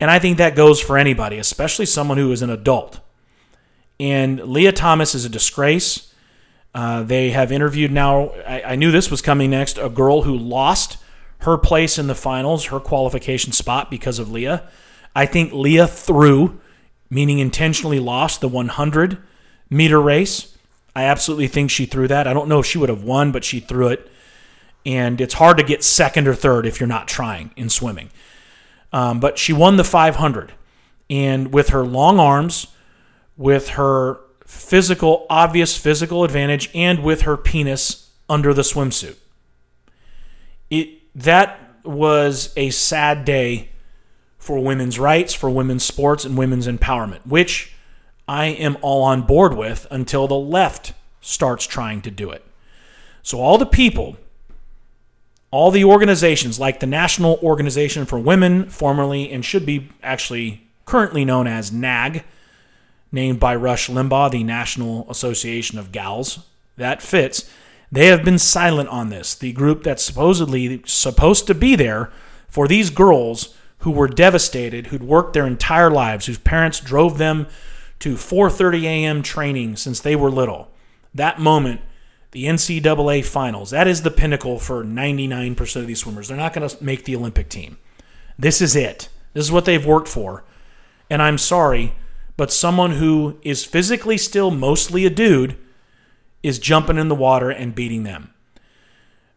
[0.00, 3.00] And I think that goes for anybody, especially someone who is an adult.
[4.00, 6.14] And Lia Thomas is a disgrace.
[6.74, 10.34] Uh, they have interviewed now, I, I knew this was coming next, a girl who
[10.34, 10.96] lost
[11.40, 14.66] her place in the finals, her qualification spot because of Lia.
[15.14, 16.60] I think Lia threw,
[17.10, 19.18] meaning intentionally lost, the 100
[19.72, 20.56] meter race.
[20.94, 22.26] I absolutely think she threw that.
[22.26, 24.10] I don't know if she would have won, but she threw it.
[24.84, 28.10] And it's hard to get second or third if you're not trying in swimming.
[28.92, 30.52] Um, but she won the 500.
[31.08, 32.66] And with her long arms,
[33.36, 39.16] with her physical, obvious physical advantage, and with her penis under the swimsuit.
[40.70, 43.70] It that was a sad day
[44.38, 47.71] for women's rights, for women's sports, and women's empowerment, which
[48.32, 52.42] I am all on board with until the left starts trying to do it.
[53.22, 54.16] So, all the people,
[55.50, 61.26] all the organizations like the National Organization for Women, formerly and should be actually currently
[61.26, 62.24] known as NAG,
[63.12, 66.46] named by Rush Limbaugh, the National Association of Gals,
[66.78, 67.50] that fits.
[67.92, 69.34] They have been silent on this.
[69.34, 72.10] The group that's supposedly supposed to be there
[72.48, 77.46] for these girls who were devastated, who'd worked their entire lives, whose parents drove them
[78.02, 79.22] to 4:30 a.m.
[79.22, 80.68] training since they were little.
[81.14, 81.80] That moment,
[82.32, 86.28] the NCAA finals, that is the pinnacle for 99% of these swimmers.
[86.28, 87.78] They're not going to make the Olympic team.
[88.36, 89.08] This is it.
[89.34, 90.42] This is what they've worked for.
[91.08, 91.94] And I'm sorry,
[92.36, 95.56] but someone who is physically still mostly a dude
[96.42, 98.34] is jumping in the water and beating them.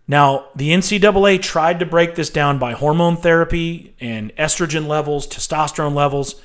[0.07, 5.93] Now, the NCAA tried to break this down by hormone therapy and estrogen levels, testosterone
[5.93, 6.41] levels.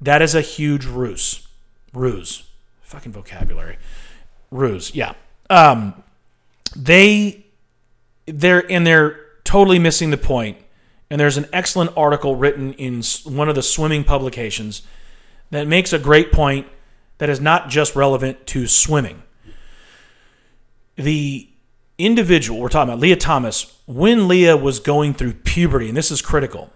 [0.00, 1.45] That is a huge ruse.
[1.96, 2.44] Ruse.
[2.82, 3.78] Fucking vocabulary.
[4.50, 4.94] Ruse.
[4.94, 5.14] Yeah.
[5.50, 6.02] Um,
[6.74, 7.46] they
[8.26, 10.58] they're and they're totally missing the point.
[11.08, 14.82] And there's an excellent article written in one of the swimming publications
[15.50, 16.66] that makes a great point
[17.18, 19.22] that is not just relevant to swimming
[20.96, 21.48] the
[21.98, 26.20] individual we're talking about, Lia Thomas, when Lia was going through puberty, and this is
[26.20, 26.70] critical,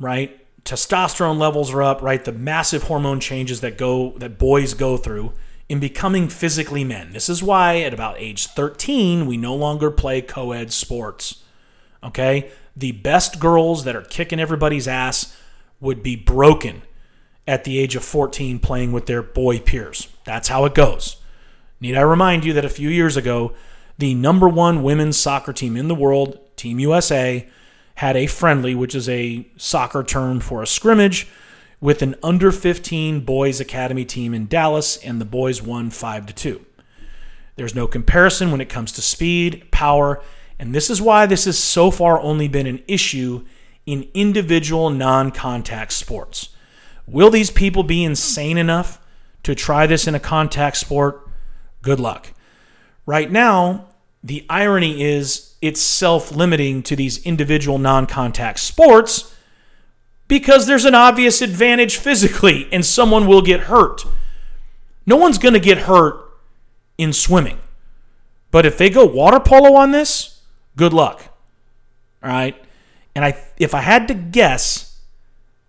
[0.00, 0.44] right?
[0.68, 2.22] Testosterone levels are up, right?
[2.22, 5.32] The massive hormone changes that go that boys go through
[5.66, 7.14] in becoming physically men.
[7.14, 11.42] This is why at about age 13 we no longer play co-ed sports.
[12.04, 12.50] Okay?
[12.76, 15.34] The best girls that are kicking everybody's ass
[15.80, 16.82] would be broken
[17.46, 20.08] at the age of 14 playing with their boy peers.
[20.24, 21.16] That's how it goes.
[21.80, 23.54] Need I remind you that a few years ago,
[23.96, 27.48] the number one women's soccer team in the world, Team USA,
[27.98, 31.26] had a friendly, which is a soccer term for a scrimmage,
[31.80, 36.32] with an under 15 boys academy team in Dallas, and the boys won 5 to
[36.32, 36.66] 2.
[37.56, 40.22] There's no comparison when it comes to speed, power,
[40.60, 43.44] and this is why this has so far only been an issue
[43.84, 46.50] in individual non contact sports.
[47.08, 49.04] Will these people be insane enough
[49.42, 51.28] to try this in a contact sport?
[51.82, 52.32] Good luck.
[53.06, 53.87] Right now,
[54.22, 59.34] the irony is it's self limiting to these individual non contact sports
[60.26, 64.04] because there's an obvious advantage physically and someone will get hurt.
[65.06, 66.20] No one's going to get hurt
[66.98, 67.58] in swimming.
[68.50, 70.42] But if they go water polo on this,
[70.76, 71.34] good luck.
[72.22, 72.62] All right?
[73.14, 75.00] And I if I had to guess,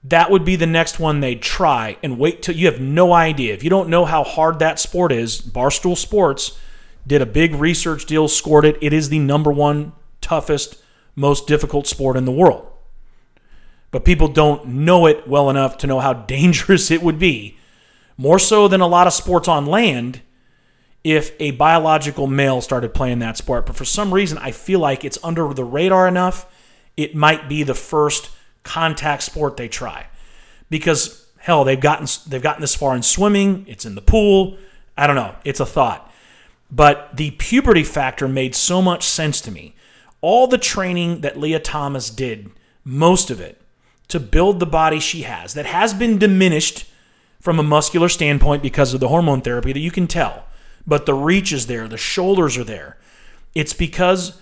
[0.04, 3.54] that would be the next one they'd try and wait till you have no idea.
[3.54, 6.58] If you don't know how hard that sport is, Barstool Sports
[7.08, 8.78] did a big research deal, scored it.
[8.82, 10.78] It is the number one toughest,
[11.16, 12.66] most difficult sport in the world.
[13.92, 17.58] but people don't know it well enough to know how dangerous it would be,
[18.18, 20.22] more so than a lot of sports on land,
[21.04, 23.66] if a biological male started playing that sport.
[23.66, 26.46] But for some reason, I feel like it's under the radar enough,
[26.98, 28.30] it might be the first
[28.64, 30.08] contact sport they try.
[30.70, 34.58] Because hell, they've gotten they've gotten this far in swimming, it's in the pool.
[34.98, 36.09] I don't know, it's a thought.
[36.72, 39.76] But the puberty factor made so much sense to me.
[40.22, 42.52] All the training that Lia Thomas did,
[42.84, 43.62] most of it,
[44.10, 46.86] to build the body she has, that has been diminished
[47.40, 50.46] from a muscular standpoint because of the hormone therapy that you can tell,
[50.86, 52.98] but the reach is there, the shoulders are there.
[53.56, 54.42] It's because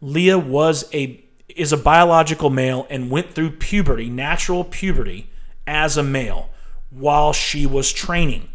[0.00, 5.28] Lia was a is a biological male and went through puberty, natural puberty
[5.66, 6.50] as a male
[6.90, 8.48] while she was training.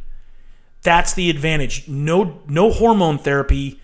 [0.84, 1.88] That's the advantage.
[1.88, 3.80] No no hormone therapy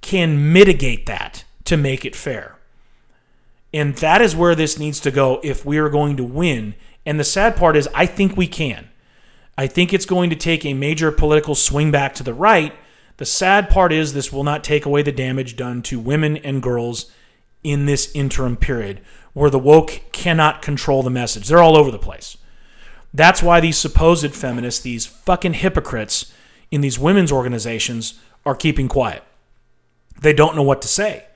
[0.00, 2.56] can mitigate that to make it fair.
[3.74, 6.74] And that is where this needs to go if we are going to win.
[7.04, 8.88] And the sad part is I think we can.
[9.56, 12.74] I think it's going to take a major political swing back to the right.
[13.18, 16.62] The sad part is this will not take away the damage done to women and
[16.62, 17.10] girls
[17.62, 19.00] in this interim period
[19.32, 21.48] where the woke cannot control the message.
[21.48, 22.36] They're all over the place.
[23.14, 26.32] That's why these supposed feminists, these fucking hypocrites
[26.70, 29.22] in these women's organizations, are keeping quiet.
[30.20, 31.26] They don't know what to say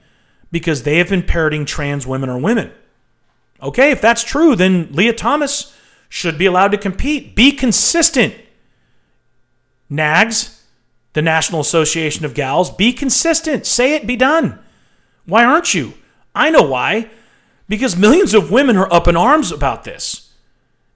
[0.50, 2.72] because they have been parroting trans women are women.
[3.62, 5.76] Okay, if that's true, then Lia Thomas
[6.08, 7.34] should be allowed to compete.
[7.34, 8.34] Be consistent.
[9.88, 10.64] NAGS,
[11.12, 13.66] the National Association of Gals, be consistent.
[13.66, 14.58] Say it, be done.
[15.24, 15.94] Why aren't you?
[16.34, 17.10] I know why.
[17.68, 20.25] Because millions of women are up in arms about this.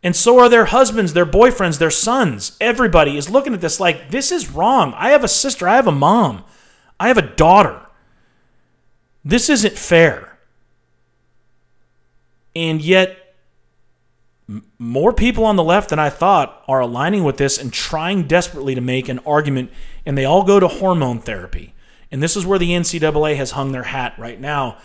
[0.03, 2.57] And so are their husbands, their boyfriends, their sons.
[2.61, 4.95] Everybody is looking at this like, this is wrong.
[4.97, 6.45] I have a sister, I have a mom,
[6.99, 7.87] I have a daughter.
[9.25, 10.39] This isn't fair.
[12.57, 13.37] And yet,
[14.79, 18.75] more people on the left than I thought are aligning with this and trying desperately
[18.75, 19.71] to make an argument,
[20.05, 21.75] and they all go to hormone therapy.
[22.11, 24.79] And this is where the NCAA has hung their hat right now.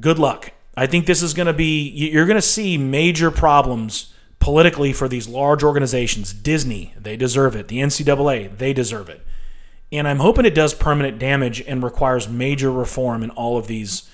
[0.00, 0.52] Good luck.
[0.76, 5.08] I think this is going to be, you're going to see major problems politically for
[5.08, 6.32] these large organizations.
[6.32, 7.68] Disney, they deserve it.
[7.68, 9.26] The NCAA, they deserve it.
[9.90, 14.10] And I'm hoping it does permanent damage and requires major reform in all of these,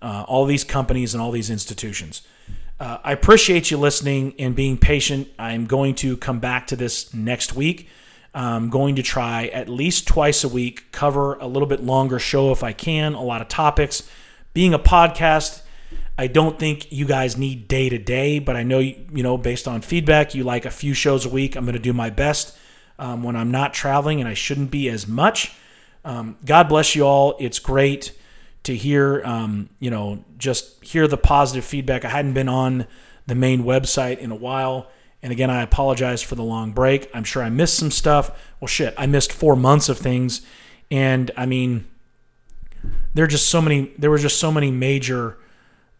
[0.00, 2.22] uh, all these companies and all these institutions.
[2.80, 5.28] Uh, I appreciate you listening and being patient.
[5.38, 7.88] I'm going to come back to this next week.
[8.32, 12.52] I'm going to try at least twice a week, cover a little bit longer show
[12.52, 14.08] if I can, a lot of topics.
[14.54, 15.62] Being a podcast,
[16.18, 19.68] I don't think you guys need day to day, but I know, you know, based
[19.68, 21.54] on feedback, you like a few shows a week.
[21.54, 22.58] I'm going to do my best
[22.98, 25.52] um, when I'm not traveling, and I shouldn't be as much.
[26.04, 27.36] Um, God bless you all.
[27.38, 28.12] It's great
[28.64, 32.04] to hear, um, you know, just hear the positive feedback.
[32.04, 32.88] I hadn't been on
[33.26, 34.90] the main website in a while.
[35.22, 37.10] And again, I apologize for the long break.
[37.14, 38.30] I'm sure I missed some stuff.
[38.60, 40.42] Well, shit, I missed four months of things.
[40.90, 41.86] And I mean,
[43.14, 45.36] there are just so many, there were just so many major,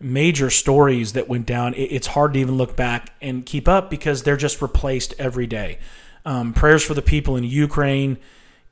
[0.00, 1.74] major stories that went down.
[1.76, 5.78] It's hard to even look back and keep up because they're just replaced every day.
[6.24, 8.18] Um, prayers for the people in Ukraine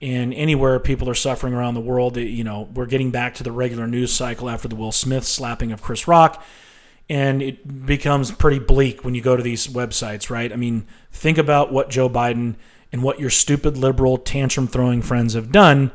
[0.00, 2.16] and anywhere people are suffering around the world.
[2.16, 5.72] You know, we're getting back to the regular news cycle after the Will Smith slapping
[5.72, 6.44] of Chris Rock,
[7.08, 10.52] and it becomes pretty bleak when you go to these websites, right?
[10.52, 12.56] I mean, think about what Joe Biden
[12.92, 15.92] and what your stupid liberal tantrum throwing friends have done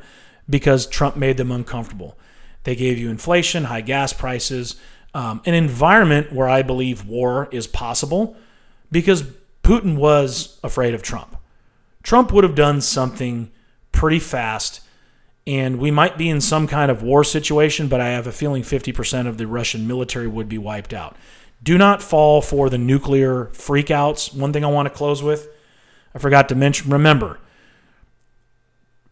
[0.50, 2.18] because Trump made them uncomfortable.
[2.64, 4.76] They gave you inflation, high gas prices,
[5.14, 8.36] um, an environment where I believe war is possible
[8.92, 9.24] because
[9.64, 11.36] Putin was afraid of Trump.
[12.04, 13.52] Trump would have done something
[13.92, 14.82] pretty fast.
[15.48, 18.64] And we might be in some kind of war situation, but I have a feeling
[18.64, 21.16] 50% of the Russian military would be wiped out.
[21.64, 24.36] Do not fall for the nuclear freakouts.
[24.36, 25.48] One thing I want to close with
[26.14, 27.40] I forgot to mention remember,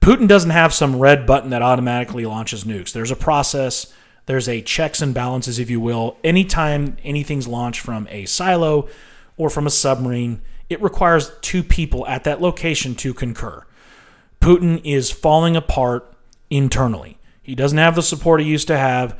[0.01, 2.91] Putin doesn't have some red button that automatically launches nukes.
[2.91, 3.93] There's a process,
[4.29, 6.15] there's a checks and balances, if you will.
[6.23, 8.87] Anytime anything's launched from a silo
[9.37, 13.65] or from a submarine, it requires two people at that location to concur.
[14.39, 16.13] Putin is falling apart
[16.51, 17.17] internally.
[17.41, 19.19] He doesn't have the support he used to have.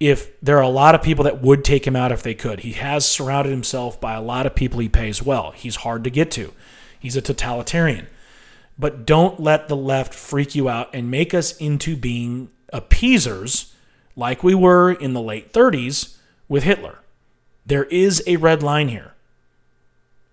[0.00, 2.58] If there are a lot of people that would take him out if they could,
[2.58, 5.52] he has surrounded himself by a lot of people he pays well.
[5.52, 6.52] He's hard to get to.
[6.98, 8.08] He's a totalitarian.
[8.76, 13.72] But don't let the left freak you out and make us into being appeasers
[14.18, 16.16] like we were in the late 30s
[16.48, 16.98] with Hitler.
[17.64, 19.14] There is a red line here.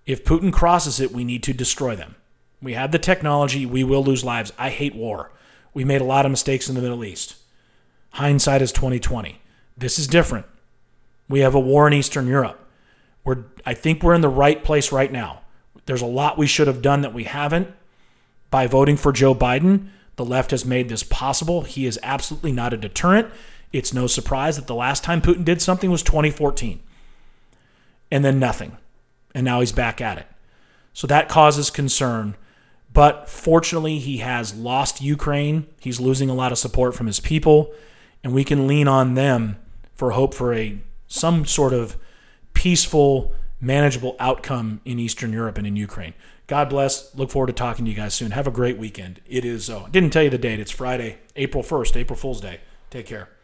[0.08, 2.16] If Putin crosses it, we need to destroy them.
[2.62, 3.64] We have the technology.
[3.64, 4.52] We will lose lives.
[4.58, 5.32] I hate war.
[5.76, 7.36] We made a lot of mistakes in the Middle East.
[8.12, 9.40] Hindsight is 2020.
[9.78, 10.48] This is different.
[11.30, 12.60] We have a war in Eastern Europe.
[13.24, 15.42] We're I think we're in the right place right now.
[15.86, 17.68] There's a lot we should have done that we haven't.
[18.50, 21.64] By voting for Joe Biden, the left has made this possible.
[21.64, 23.28] He is absolutely not a deterrent.
[23.76, 26.82] It's no surprise that the last time Putin did something was 2014.
[28.10, 28.78] And then nothing.
[29.34, 30.28] And now he's back at it.
[30.94, 32.38] So that causes concern.
[32.94, 35.68] But fortunately, he has lost Ukraine.
[35.82, 37.74] He's losing a lot of support from his people.
[38.24, 39.58] And we can lean on them
[39.94, 41.98] for hope for a some sort of
[42.54, 46.14] peaceful, manageable outcome in Eastern Europe and in Ukraine.
[46.48, 47.14] God bless.
[47.14, 48.32] Look forward to talking to you guys soon.
[48.32, 49.20] Have a great weekend.
[49.28, 50.62] It is, oh, I didn't tell you the date.
[50.62, 52.62] It's Friday, April 1st, April Fool's Day.
[52.90, 53.35] Take care.